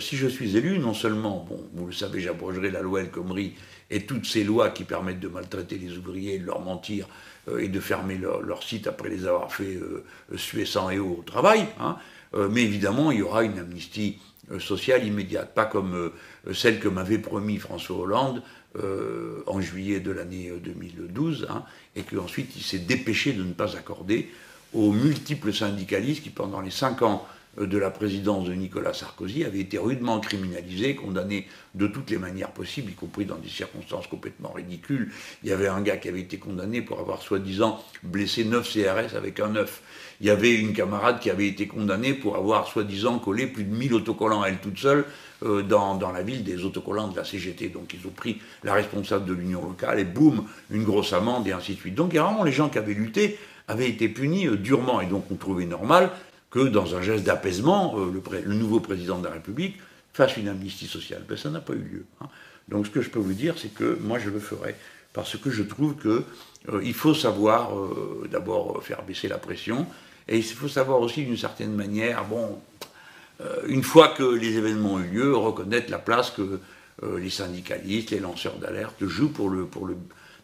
si 0.00 0.16
je 0.16 0.26
suis 0.26 0.56
élu, 0.56 0.78
non 0.80 0.94
seulement, 0.94 1.46
bon, 1.48 1.60
vous 1.74 1.86
le 1.86 1.92
savez, 1.92 2.20
j'abrogerai 2.20 2.70
la 2.70 2.82
loi 2.82 3.02
El 3.02 3.10
Khomri 3.10 3.54
et 3.88 4.04
toutes 4.04 4.26
ces 4.26 4.42
lois 4.42 4.70
qui 4.70 4.82
permettent 4.82 5.20
de 5.20 5.28
maltraiter 5.28 5.78
les 5.78 5.96
ouvriers, 5.96 6.40
de 6.40 6.46
leur 6.46 6.60
mentir 6.60 7.06
et 7.56 7.68
de 7.68 7.78
fermer 7.78 8.18
leur, 8.18 8.64
site 8.64 8.88
après 8.88 9.08
les 9.08 9.28
avoir 9.28 9.52
fait 9.52 9.78
suer 10.34 10.64
sang 10.64 10.90
et 10.90 10.98
au 10.98 11.22
travail, 11.24 11.68
hein, 11.78 11.98
mais 12.50 12.64
évidemment, 12.64 13.12
il 13.12 13.20
y 13.20 13.22
aura 13.22 13.44
une 13.44 13.60
amnistie 13.60 14.18
sociale 14.58 15.06
immédiate, 15.06 15.54
pas 15.54 15.64
comme 15.64 15.94
euh, 15.94 16.52
celle 16.52 16.78
que 16.78 16.88
m'avait 16.88 17.18
promis 17.18 17.58
François 17.58 17.96
Hollande 17.96 18.42
euh, 18.78 19.42
en 19.46 19.60
juillet 19.60 20.00
de 20.00 20.10
l'année 20.10 20.52
2012, 20.62 21.46
hein, 21.50 21.64
et 21.94 22.02
qu'ensuite 22.02 22.56
il 22.56 22.62
s'est 22.62 22.78
dépêché 22.78 23.32
de 23.32 23.42
ne 23.42 23.52
pas 23.52 23.76
accorder 23.76 24.30
aux 24.72 24.92
multiples 24.92 25.52
syndicalistes 25.52 26.22
qui, 26.22 26.30
pendant 26.30 26.60
les 26.60 26.70
cinq 26.70 27.02
ans 27.02 27.26
de 27.58 27.78
la 27.78 27.90
présidence 27.90 28.46
de 28.48 28.54
Nicolas 28.54 28.92
Sarkozy 28.92 29.44
avait 29.44 29.60
été 29.60 29.78
rudement 29.78 30.20
criminalisé, 30.20 30.94
condamné 30.94 31.46
de 31.74 31.86
toutes 31.86 32.10
les 32.10 32.18
manières 32.18 32.50
possibles, 32.50 32.92
y 32.92 32.94
compris 32.94 33.24
dans 33.24 33.36
des 33.36 33.48
circonstances 33.48 34.06
complètement 34.06 34.50
ridicules. 34.50 35.10
Il 35.42 35.48
y 35.48 35.52
avait 35.52 35.68
un 35.68 35.80
gars 35.80 35.96
qui 35.96 36.08
avait 36.08 36.20
été 36.20 36.38
condamné 36.38 36.82
pour 36.82 37.00
avoir 37.00 37.22
soi-disant 37.22 37.82
blessé 38.02 38.44
9 38.44 38.68
CRS 38.68 39.16
avec 39.16 39.40
un 39.40 39.56
œuf. 39.56 39.82
Il 40.20 40.26
y 40.26 40.30
avait 40.30 40.54
une 40.54 40.72
camarade 40.72 41.20
qui 41.20 41.30
avait 41.30 41.46
été 41.46 41.66
condamnée 41.66 42.14
pour 42.14 42.36
avoir 42.36 42.66
soi-disant 42.68 43.18
collé 43.18 43.46
plus 43.46 43.64
de 43.64 43.74
1000 43.74 43.94
autocollants 43.94 44.42
à 44.42 44.48
elle 44.48 44.58
toute 44.58 44.78
seule 44.78 45.04
euh, 45.42 45.62
dans, 45.62 45.98
la 46.12 46.22
ville 46.22 46.44
des 46.44 46.64
autocollants 46.64 47.08
de 47.08 47.16
la 47.16 47.24
CGT. 47.24 47.68
Donc 47.68 47.94
ils 47.94 48.06
ont 48.06 48.12
pris 48.12 48.40
la 48.64 48.74
responsable 48.74 49.26
de 49.26 49.34
l'union 49.34 49.62
locale 49.62 49.98
et 50.00 50.04
boum, 50.04 50.44
une 50.70 50.84
grosse 50.84 51.12
amende 51.12 51.46
et 51.46 51.52
ainsi 51.52 51.74
de 51.74 51.80
suite. 51.80 51.94
Donc 51.94 52.14
vraiment 52.14 52.44
les 52.44 52.52
gens 52.52 52.68
qui 52.68 52.78
avaient 52.78 52.94
lutté 52.94 53.38
avaient 53.68 53.88
été 53.88 54.08
punis 54.08 54.46
euh, 54.46 54.56
durement 54.56 55.00
et 55.00 55.06
donc 55.06 55.24
on 55.30 55.34
trouvait 55.34 55.66
normal 55.66 56.10
que 56.56 56.68
dans 56.68 56.96
un 56.96 57.02
geste 57.02 57.24
d'apaisement, 57.24 57.98
euh, 57.98 58.10
le, 58.46 58.54
nouveau 58.54 58.80
président 58.80 59.18
de 59.18 59.24
la 59.26 59.32
République 59.34 59.76
fasse 60.14 60.38
une 60.38 60.48
amnistie 60.48 60.86
sociale. 60.86 61.22
Ben, 61.28 61.36
ça 61.36 61.50
n'a 61.50 61.60
pas 61.60 61.74
eu 61.74 61.82
lieu. 61.82 62.04
Hein. 62.22 62.28
Donc 62.68 62.86
ce 62.86 62.90
que 62.90 63.02
je 63.02 63.10
peux 63.10 63.18
vous 63.18 63.34
dire, 63.34 63.56
c'est 63.58 63.74
que 63.74 63.98
moi 64.00 64.18
je 64.18 64.30
le 64.30 64.40
ferai, 64.40 64.74
parce 65.12 65.36
que 65.36 65.50
je 65.50 65.62
trouve 65.62 65.96
qu'il 65.96 66.22
euh, 66.72 66.92
faut 66.94 67.12
savoir 67.12 67.76
euh, 67.76 68.26
d'abord 68.32 68.82
faire 68.82 69.02
baisser 69.02 69.28
la 69.28 69.36
pression, 69.36 69.86
et 70.28 70.38
il 70.38 70.42
faut 70.42 70.68
savoir 70.68 71.00
aussi 71.00 71.24
d'une 71.24 71.36
certaine 71.36 71.74
manière, 71.74 72.24
bon, 72.24 72.58
une 73.68 73.82
fois 73.82 74.08
que 74.08 74.24
les 74.24 74.56
événements 74.56 74.94
ont 74.94 75.00
eu 75.00 75.08
lieu, 75.08 75.36
reconnaître 75.36 75.90
la 75.90 75.98
place 75.98 76.30
que 76.30 76.58
les 77.18 77.30
syndicalistes, 77.30 78.10
les 78.10 78.18
lanceurs 78.18 78.56
d'alerte 78.56 79.06
jouent 79.06 79.28
pour 79.28 79.50
le, 79.50 79.66
pour 79.66 79.86
le, 79.86 79.96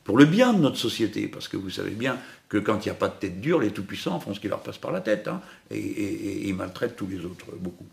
pour 0.05 0.19
le 0.19 0.27
bien 0.27 0.53
de 0.53 0.61
notre 0.61 0.77
société, 0.77 1.27
parce 1.27 1.49
que 1.49 1.57
vous 1.57 1.71
savez 1.71 1.93
bien 1.93 2.19
que 2.53 2.59
quand 2.59 2.85
il 2.85 2.91
n'y 2.91 2.93
a 2.93 2.95
pas 2.95 3.09
de 3.09 3.15
tête 3.15 3.41
dure, 3.41 3.61
les 3.61 3.71
tout-puissants 3.71 4.21
font 4.21 4.35
ce 4.35 4.41
qui 4.41 4.47
leur 4.47 4.61
passe 4.61 4.77
par 4.77 4.93
la 4.93 5.01
tête, 5.01 5.27
hein, 5.27 5.41
et, 5.71 6.47
ils 6.47 6.55
maltraitent 6.55 6.97
tous 6.97 7.07
les 7.07 7.25
autres 7.25 7.47
beaucoup. 7.59 7.87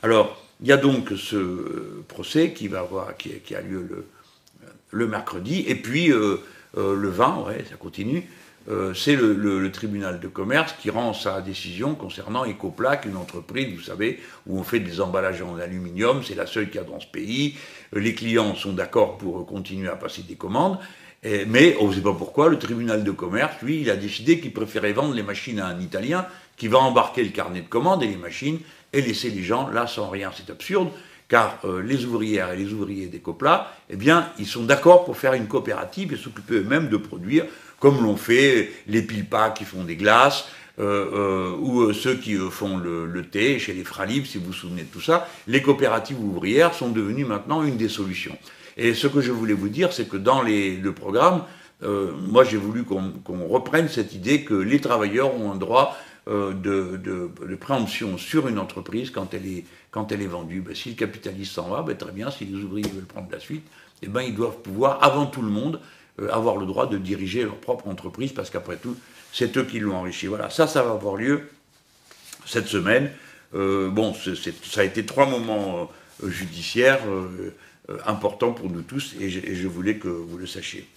Alors, 0.00 0.40
il 0.60 0.68
y 0.68 0.72
a 0.72 0.76
donc 0.76 1.10
ce 1.16 2.04
procès 2.06 2.52
qui, 2.52 2.68
va 2.68 2.80
avoir, 2.80 3.16
qui, 3.16 3.56
a 3.56 3.60
lieu 3.60 3.84
le, 3.90 4.06
le, 4.92 5.08
mercredi, 5.08 5.64
et 5.66 5.74
puis 5.74 6.12
euh, 6.12 6.36
euh, 6.78 6.94
le 6.94 7.08
20, 7.08 7.46
ouais, 7.48 7.64
ça 7.68 7.74
continue, 7.74 8.28
euh, 8.68 8.94
c'est 8.94 9.16
le, 9.16 9.72
tribunal 9.72 10.20
de 10.20 10.28
commerce 10.28 10.72
qui 10.80 10.88
rend 10.90 11.12
sa 11.12 11.40
décision 11.40 11.96
concernant 11.96 12.44
Ecoplac, 12.44 13.06
une 13.06 13.16
entreprise, 13.16 13.74
vous 13.74 13.82
savez, 13.82 14.20
où 14.46 14.56
on 14.56 14.62
fait 14.62 14.78
des 14.78 15.00
emballages 15.00 15.42
en 15.42 15.58
aluminium, 15.58 16.22
c'est 16.22 16.36
la 16.36 16.46
seule 16.46 16.66
qu'il 16.66 16.76
y 16.76 16.84
a 16.84 16.86
dans 16.86 17.00
ce 17.00 17.08
pays. 17.08 17.56
Les 17.92 18.14
clients 18.14 18.54
sont 18.54 18.72
d'accord 18.72 19.18
pour 19.18 19.44
continuer 19.46 19.88
à 19.88 19.96
passer 19.96 20.22
des 20.22 20.36
commandes 20.36 20.78
mais 21.46 21.76
on 21.80 21.88
ne 21.88 21.94
sait 21.94 22.00
pas 22.00 22.12
pourquoi, 22.12 22.48
le 22.48 22.58
tribunal 22.58 23.02
de 23.02 23.10
commerce, 23.10 23.54
lui, 23.62 23.80
il 23.80 23.90
a 23.90 23.96
décidé 23.96 24.38
qu'il 24.38 24.52
préférait 24.52 24.92
vendre 24.92 25.14
les 25.14 25.22
machines 25.22 25.58
à 25.60 25.66
un 25.66 25.80
Italien 25.80 26.26
qui 26.56 26.68
va 26.68 26.78
embarquer 26.78 27.22
le 27.22 27.30
carnet 27.30 27.60
de 27.60 27.68
commandes 27.68 28.02
et 28.02 28.06
les 28.06 28.16
machines 28.16 28.58
et 28.92 29.02
laisser 29.02 29.30
les 29.30 29.42
gens 29.42 29.68
là 29.68 29.86
sans 29.86 30.08
rien. 30.08 30.30
C'est 30.36 30.50
absurde, 30.50 30.88
car 31.28 31.58
euh, 31.64 31.82
les 31.82 32.04
ouvrières 32.04 32.52
et 32.52 32.56
les 32.56 32.72
ouvriers 32.72 33.06
des 33.06 33.18
Copla, 33.18 33.72
eh 33.90 33.96
bien, 33.96 34.28
ils 34.38 34.46
sont 34.46 34.62
d'accord 34.62 35.04
pour 35.04 35.16
faire 35.16 35.34
une 35.34 35.48
coopérative 35.48 36.12
et 36.12 36.16
s'occuper 36.16 36.54
eux-mêmes 36.56 36.88
de 36.88 36.96
produire, 36.96 37.44
comme 37.80 38.02
l'ont 38.02 38.16
fait 38.16 38.70
les 38.86 39.02
Pilpa 39.02 39.50
qui 39.50 39.64
font 39.64 39.84
des 39.84 39.96
glaces, 39.96 40.46
euh, 40.78 41.52
euh, 41.52 41.56
ou 41.58 41.92
ceux 41.94 42.16
qui 42.16 42.36
font 42.50 42.76
le, 42.76 43.06
le, 43.06 43.24
thé 43.24 43.58
chez 43.58 43.72
les 43.72 43.84
Fralib, 43.84 44.26
si 44.26 44.36
vous 44.38 44.46
vous 44.46 44.52
souvenez 44.52 44.82
de 44.82 44.88
tout 44.88 45.00
ça. 45.00 45.26
Les 45.46 45.62
coopératives 45.62 46.20
ouvrières 46.20 46.74
sont 46.74 46.90
devenues 46.90 47.24
maintenant 47.24 47.62
une 47.62 47.78
des 47.78 47.88
solutions. 47.88 48.36
Et 48.76 48.94
ce 48.94 49.06
que 49.06 49.20
je 49.20 49.32
voulais 49.32 49.54
vous 49.54 49.68
dire, 49.68 49.92
c'est 49.92 50.08
que 50.08 50.16
dans 50.16 50.42
le 50.42 50.90
programme, 50.90 51.44
euh, 51.82 52.12
moi 52.12 52.44
j'ai 52.44 52.56
voulu 52.56 52.84
qu'on 52.84 53.46
reprenne 53.48 53.88
cette 53.88 54.14
idée 54.14 54.44
que 54.44 54.54
les 54.54 54.80
travailleurs 54.80 55.34
ont 55.34 55.52
un 55.52 55.56
droit 55.56 55.96
euh, 56.28 56.52
de, 56.54 57.56
préemption 57.56 58.16
sur 58.18 58.48
une 58.48 58.58
entreprise 58.58 59.10
quand 59.10 59.34
elle 59.34 59.46
est, 59.46 59.64
quand 59.90 60.10
elle 60.12 60.22
est 60.22 60.26
vendue. 60.26 60.60
Ben, 60.60 60.74
si 60.74 60.90
le 60.90 60.94
capitaliste 60.94 61.52
s'en 61.52 61.68
va, 61.68 61.82
ben, 61.82 61.96
très 61.96 62.12
bien, 62.12 62.30
si 62.30 62.44
les 62.44 62.62
ouvriers 62.62 62.88
veulent 62.88 63.04
prendre 63.04 63.28
la 63.30 63.40
suite, 63.40 63.66
eh 64.02 64.08
ben, 64.08 64.22
ils 64.22 64.34
doivent 64.34 64.58
pouvoir, 64.58 65.02
avant 65.02 65.26
tout 65.26 65.42
le 65.42 65.50
monde, 65.50 65.80
euh, 66.20 66.30
avoir 66.30 66.56
le 66.56 66.66
droit 66.66 66.86
de 66.86 66.98
diriger 66.98 67.44
leur 67.44 67.56
propre 67.56 67.88
entreprise, 67.88 68.32
parce 68.32 68.50
qu'après 68.50 68.76
tout, 68.76 68.96
c'est 69.32 69.56
eux 69.56 69.64
qui 69.64 69.80
l'ont 69.80 69.96
enrichi. 69.96 70.26
Voilà, 70.26 70.50
ça, 70.50 70.66
ça 70.66 70.82
va 70.82 70.92
avoir 70.92 71.16
lieu 71.16 71.48
cette 72.46 72.68
semaine. 72.68 73.10
bon, 73.52 74.14
ça 74.14 74.80
a 74.80 74.84
été 74.84 75.04
trois 75.04 75.26
moments 75.26 75.90
judiciaires. 76.24 77.00
Euh, 77.88 77.98
important 78.06 78.52
pour 78.52 78.68
nous 78.68 78.82
tous 78.82 79.14
et 79.20 79.30
je, 79.30 79.68
voulais 79.68 79.96
que 79.96 80.08
vous 80.08 80.38
le 80.38 80.46
sachiez. 80.46 80.88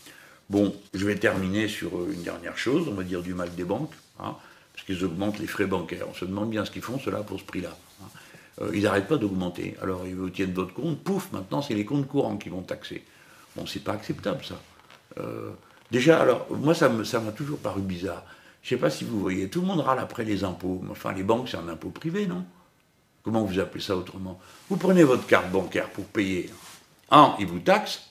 Bon, 0.50 0.76
je 0.96 1.06
vais 1.06 1.16
terminer 1.16 1.68
sur 1.68 1.96
euh, 1.96 2.12
une 2.12 2.24
dernière 2.24 2.58
chose, 2.58 2.88
on 2.88 2.96
va 2.96 3.04
dire 3.04 3.22
du 3.22 3.36
mal 3.36 3.54
des 3.54 3.64
banques, 3.64 3.94
hein, 4.20 4.36
parce 4.74 4.86
qu'ils 4.86 5.06
augmentent 5.06 5.38
les 5.38 5.46
frais 5.46 5.68
bancaires. 5.68 6.08
On 6.10 6.16
se 6.16 6.26
demande 6.26 6.50
bien 6.50 6.66
ce 6.66 6.72
qu'ils 6.72 6.82
font, 6.82 6.98
cela 7.00 7.20
pour 7.20 7.40
ce 7.40 7.46
prix-là. 7.46 7.78
Hein. 8.02 8.08
Euh, 8.62 8.72
ils 8.74 8.84
n'arrêtent 8.84 9.08
pas 9.08 9.18
d'augmenter. 9.18 9.76
Alors 9.84 10.08
ils 10.08 10.32
tiennent 10.32 10.54
votre 10.54 10.74
compte, 10.74 11.00
pouf, 11.04 11.32
maintenant 11.32 11.62
c'est 11.62 11.76
les 11.76 11.86
comptes 11.86 12.08
courants 12.08 12.38
qui 12.38 12.50
vont 12.50 12.64
taxer. 12.64 13.04
Bon, 13.56 13.68
c'est 13.68 13.84
pas 13.84 13.94
acceptable 13.94 14.42
ça. 14.44 14.60
déjà, 15.92 16.22
alors, 16.22 16.48
moi 16.50 16.74
ça 16.74 16.90
m'a 16.90 17.32
toujours 17.32 17.60
paru 17.60 17.82
bizarre. 17.82 18.24
Je 18.64 18.74
ne 18.74 18.78
sais 18.78 18.82
pas 18.82 18.90
si 18.90 19.04
vous 19.04 19.20
voyez, 19.20 19.48
tout 19.48 19.62
le 19.62 19.68
monde 19.68 19.80
râle 19.80 20.00
après 20.00 20.24
les 20.24 20.44
impôts. 20.44 20.84
Enfin, 20.90 21.14
les 21.14 21.24
banques, 21.24 21.50
c'est 21.50 21.58
un 21.58 21.68
impôt 21.68 21.90
privé, 21.90 22.28
non? 22.28 22.44
Comment 23.24 23.44
vous 23.44 23.60
appelez 23.60 23.84
ça 23.84 23.96
autrement? 23.96 24.40
Vous 24.70 24.78
prenez 24.78 25.04
votre 25.04 25.26
carte 25.28 25.50
bancaire 25.52 25.90
pour 25.90 26.06
payer. 26.06 26.50
Un, 27.12 27.36
il 27.40 27.48
vous 27.48 27.60
taxe 27.60 28.10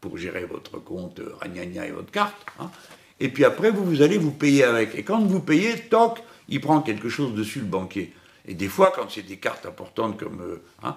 pour 0.00 0.18
gérer 0.18 0.44
votre 0.44 0.78
compte 0.78 1.20
euh, 1.20 1.34
et 1.44 1.90
votre 1.90 2.10
carte. 2.10 2.44
Hein. 2.58 2.70
et 3.20 3.28
puis 3.28 3.44
après, 3.44 3.70
vous, 3.70 3.84
vous 3.84 4.02
allez 4.02 4.18
vous 4.18 4.32
payer 4.32 4.64
avec. 4.64 4.94
Et 4.94 5.02
quand 5.02 5.20
vous 5.20 5.40
payez, 5.40 5.78
toc, 5.78 6.22
il 6.48 6.60
prend 6.60 6.80
quelque 6.80 7.08
chose 7.08 7.34
dessus, 7.34 7.60
le 7.60 7.66
banquier. 7.66 8.12
Et 8.46 8.54
des 8.54 8.68
fois, 8.68 8.92
quand 8.94 9.08
c'est 9.10 9.22
des 9.22 9.36
cartes 9.36 9.64
importantes 9.66 10.18
comme 10.18 10.40
euh, 10.40 10.62
hein, 10.82 10.96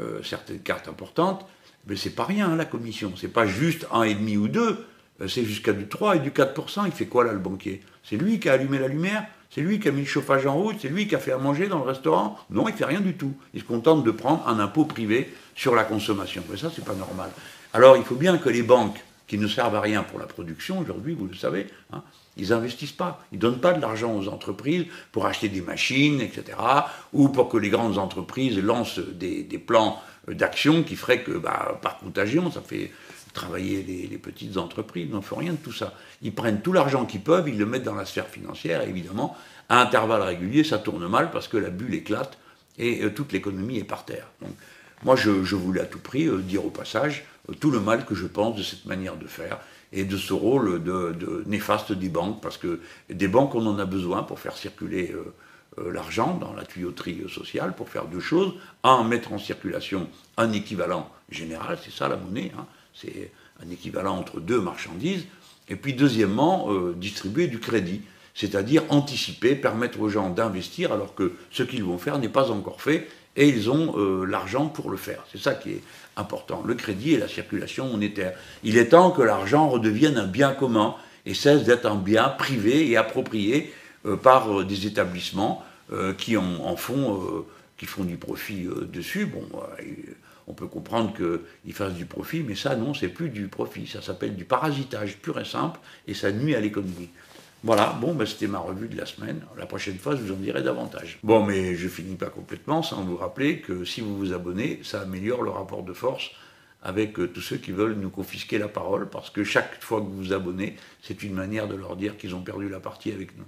euh, 0.00 0.22
certaines 0.22 0.60
cartes 0.60 0.88
importantes, 0.88 1.46
mais 1.86 1.96
c'est 1.96 2.14
pas 2.14 2.24
rien 2.24 2.54
la 2.54 2.64
commission. 2.64 3.12
C'est 3.16 3.28
pas 3.28 3.46
juste 3.46 3.86
un 3.92 4.04
et 4.04 4.14
demi 4.14 4.36
ou 4.36 4.48
deux, 4.48 4.86
c'est 5.28 5.44
jusqu'à 5.44 5.72
du 5.72 5.86
3 5.86 6.16
et 6.16 6.18
du 6.20 6.30
4%. 6.30 6.86
Il 6.86 6.92
fait 6.92 7.06
quoi 7.06 7.24
là 7.24 7.32
le 7.32 7.38
banquier? 7.38 7.82
C'est 8.02 8.16
lui 8.16 8.40
qui 8.40 8.48
a 8.48 8.54
allumé 8.54 8.78
la 8.78 8.88
lumière? 8.88 9.26
C'est 9.54 9.60
lui 9.60 9.78
qui 9.78 9.88
a 9.88 9.92
mis 9.92 10.00
le 10.00 10.06
chauffage 10.06 10.46
en 10.46 10.54
route 10.54 10.76
C'est 10.82 10.88
lui 10.88 11.06
qui 11.06 11.14
a 11.14 11.20
fait 11.20 11.30
à 11.30 11.38
manger 11.38 11.68
dans 11.68 11.78
le 11.78 11.84
restaurant 11.84 12.38
Non, 12.50 12.68
il 12.68 12.74
fait 12.74 12.84
rien 12.84 13.00
du 13.00 13.14
tout. 13.14 13.32
Il 13.54 13.60
se 13.60 13.64
contente 13.64 14.02
de 14.02 14.10
prendre 14.10 14.46
un 14.48 14.58
impôt 14.58 14.84
privé 14.84 15.32
sur 15.54 15.76
la 15.76 15.84
consommation. 15.84 16.42
Mais 16.50 16.56
ça, 16.56 16.72
c'est 16.74 16.84
pas 16.84 16.94
normal. 16.94 17.30
Alors, 17.72 17.96
il 17.96 18.02
faut 18.02 18.16
bien 18.16 18.36
que 18.38 18.48
les 18.48 18.62
banques, 18.62 18.98
qui 19.26 19.38
ne 19.38 19.48
servent 19.48 19.74
à 19.74 19.80
rien 19.80 20.02
pour 20.02 20.18
la 20.18 20.26
production 20.26 20.78
aujourd'hui, 20.78 21.14
vous 21.14 21.26
le 21.26 21.34
savez, 21.34 21.66
hein, 21.92 22.02
ils 22.36 22.50
n'investissent 22.50 22.92
pas. 22.92 23.24
Ils 23.32 23.36
ne 23.36 23.40
donnent 23.40 23.60
pas 23.60 23.72
de 23.72 23.80
l'argent 23.80 24.14
aux 24.14 24.28
entreprises 24.28 24.86
pour 25.12 25.26
acheter 25.26 25.48
des 25.48 25.60
machines, 25.60 26.20
etc. 26.20 26.58
Ou 27.12 27.28
pour 27.28 27.48
que 27.48 27.56
les 27.56 27.70
grandes 27.70 27.98
entreprises 27.98 28.58
lancent 28.58 28.98
des, 28.98 29.44
plans 29.64 30.02
d'action 30.28 30.82
qui 30.82 30.96
feraient 30.96 31.22
que, 31.22 31.32
bah, 31.32 31.78
par 31.80 31.98
contagion, 31.98 32.50
ça 32.50 32.60
fait 32.60 32.90
travailler 33.34 33.82
les, 33.82 34.18
petites 34.18 34.56
entreprises. 34.56 35.10
N'en 35.10 35.20
font 35.20 35.36
rien 35.36 35.52
de 35.52 35.58
tout 35.58 35.72
ça. 35.72 35.92
Ils 36.22 36.32
prennent 36.32 36.62
tout 36.62 36.72
l'argent 36.72 37.04
qu'ils 37.04 37.20
peuvent, 37.20 37.48
ils 37.48 37.58
le 37.58 37.66
mettent 37.66 37.82
dans 37.82 37.94
la 37.94 38.06
sphère 38.06 38.28
financière, 38.28 38.82
et 38.82 38.88
évidemment, 38.88 39.36
à 39.68 39.82
intervalles 39.82 40.22
réguliers, 40.22 40.64
ça 40.64 40.78
tourne 40.78 41.06
mal 41.06 41.30
parce 41.30 41.48
que 41.48 41.56
la 41.58 41.70
bulle 41.70 41.94
éclate 41.94 42.38
et 42.78 43.02
euh, 43.02 43.10
toute 43.10 43.32
l'économie 43.32 43.78
est 43.78 43.84
par 43.84 44.04
terre. 44.04 44.28
Moi, 45.02 45.16
je, 45.16 45.30
voulais 45.54 45.82
à 45.82 45.86
tout 45.86 45.98
prix 45.98 46.28
dire 46.44 46.64
au 46.64 46.70
passage 46.70 47.24
tout 47.60 47.70
le 47.70 47.80
mal 47.80 48.06
que 48.06 48.14
je 48.14 48.26
pense 48.26 48.56
de 48.56 48.62
cette 48.62 48.86
manière 48.86 49.16
de 49.16 49.26
faire 49.26 49.58
et 49.92 50.04
de 50.04 50.16
ce 50.16 50.32
rôle 50.32 50.82
de, 50.82 51.44
néfaste 51.46 51.92
des 51.92 52.08
banques, 52.08 52.40
parce 52.40 52.56
que 52.56 52.80
des 53.10 53.28
banques, 53.28 53.54
on 53.54 53.66
en 53.66 53.78
a 53.78 53.84
besoin 53.84 54.22
pour 54.22 54.40
faire 54.40 54.56
circuler 54.56 55.14
l'argent 55.76 56.38
dans 56.38 56.54
la 56.54 56.64
tuyauterie 56.64 57.22
sociale, 57.28 57.74
pour 57.74 57.90
faire 57.90 58.06
deux 58.06 58.20
choses. 58.20 58.54
Un, 58.82 59.04
mettre 59.04 59.32
en 59.32 59.38
circulation 59.38 60.08
un 60.36 60.52
équivalent 60.52 61.10
général, 61.30 61.78
c'est 61.84 61.92
ça 61.92 62.08
la 62.08 62.16
monnaie, 62.16 62.50
hein. 62.58 62.66
C'est 62.94 63.30
un 63.64 63.70
équivalent 63.70 64.16
entre 64.16 64.40
deux 64.40 64.60
marchandises. 64.60 65.24
Et 65.68 65.76
puis 65.76 65.94
deuxièmement, 65.94 66.68
distribuer 66.96 67.46
du 67.46 67.58
crédit 67.58 68.02
c'est-à-dire 68.34 68.82
anticiper, 68.88 69.54
permettre 69.54 70.00
aux 70.00 70.08
gens 70.08 70.28
d'investir 70.28 70.92
alors 70.92 71.14
que 71.14 71.32
ce 71.50 71.62
qu'ils 71.62 71.84
vont 71.84 71.98
faire 71.98 72.18
n'est 72.18 72.28
pas 72.28 72.50
encore 72.50 72.82
fait 72.82 73.08
et 73.36 73.48
ils 73.48 73.70
ont 73.70 73.94
euh, 73.96 74.24
l'argent 74.24 74.66
pour 74.66 74.90
le 74.90 74.96
faire. 74.96 75.24
C'est 75.32 75.40
ça 75.40 75.54
qui 75.54 75.70
est 75.70 75.82
important, 76.16 76.62
le 76.64 76.74
crédit 76.74 77.14
et 77.14 77.18
la 77.18 77.28
circulation 77.28 77.88
monétaire. 77.88 78.36
Il 78.62 78.76
est 78.76 78.88
temps 78.90 79.10
que 79.10 79.22
l'argent 79.22 79.68
redevienne 79.68 80.18
un 80.18 80.26
bien 80.26 80.52
commun 80.52 80.96
et 81.26 81.34
cesse 81.34 81.64
d'être 81.64 81.86
un 81.86 81.96
bien 81.96 82.28
privé 82.28 82.90
et 82.90 82.96
approprié 82.96 83.72
euh, 84.04 84.16
par 84.16 84.60
euh, 84.60 84.64
des 84.64 84.86
établissements 84.86 85.64
qui 86.16 86.38
en, 86.38 86.76
font, 86.76 87.44
qui 87.76 87.84
font 87.84 88.04
du 88.04 88.16
profit 88.16 88.66
dessus. 88.90 89.26
Bon, 89.26 89.46
on 90.46 90.54
peut 90.54 90.66
comprendre 90.66 91.12
qu'ils 91.14 91.72
fassent 91.74 91.94
du 91.94 92.06
profit, 92.06 92.42
mais 92.42 92.54
ça, 92.54 92.76
non, 92.76 92.94
c'est 92.94 93.08
plus 93.08 93.30
du 93.30 93.48
profit. 93.48 93.86
Ça 93.86 94.02
s'appelle 94.02 94.36
du 94.36 94.44
parasitage 94.44 95.16
pur 95.18 95.38
et 95.40 95.44
simple, 95.44 95.80
et 96.06 96.14
ça 96.14 96.32
nuit 96.32 96.54
à 96.54 96.60
l'économie. 96.60 97.10
Voilà, 97.62 97.96
bon, 97.98 98.14
ben, 98.14 98.26
c'était 98.26 98.46
ma 98.46 98.58
revue 98.58 98.88
de 98.88 98.96
la 98.96 99.06
semaine. 99.06 99.40
La 99.56 99.64
prochaine 99.64 99.98
fois, 99.98 100.14
je 100.14 100.20
vous 100.20 100.32
en 100.32 100.36
dirai 100.36 100.62
davantage. 100.62 101.18
Bon, 101.22 101.42
mais 101.42 101.74
je 101.76 101.88
finis 101.88 102.16
pas 102.16 102.28
complètement 102.28 102.82
sans 102.82 103.02
vous 103.02 103.16
rappeler 103.16 103.60
que 103.60 103.86
si 103.86 104.02
vous 104.02 104.16
vous 104.18 104.34
abonnez, 104.34 104.80
ça 104.82 105.00
améliore 105.00 105.42
le 105.42 105.50
rapport 105.50 105.82
de 105.82 105.94
force 105.94 106.30
avec 106.82 107.18
euh, 107.18 107.26
tous 107.26 107.40
ceux 107.40 107.56
qui 107.56 107.72
veulent 107.72 107.94
nous 107.94 108.10
confisquer 108.10 108.58
la 108.58 108.68
parole, 108.68 109.08
parce 109.08 109.30
que 109.30 109.42
chaque 109.42 109.82
fois 109.82 110.00
que 110.00 110.06
vous 110.06 110.16
vous 110.16 110.32
abonnez, 110.34 110.76
c'est 111.02 111.22
une 111.22 111.32
manière 111.32 111.66
de 111.66 111.74
leur 111.74 111.96
dire 111.96 112.18
qu'ils 112.18 112.34
ont 112.34 112.42
perdu 112.42 112.68
la 112.68 112.80
partie 112.80 113.10
avec 113.10 113.36
nous. 113.38 113.46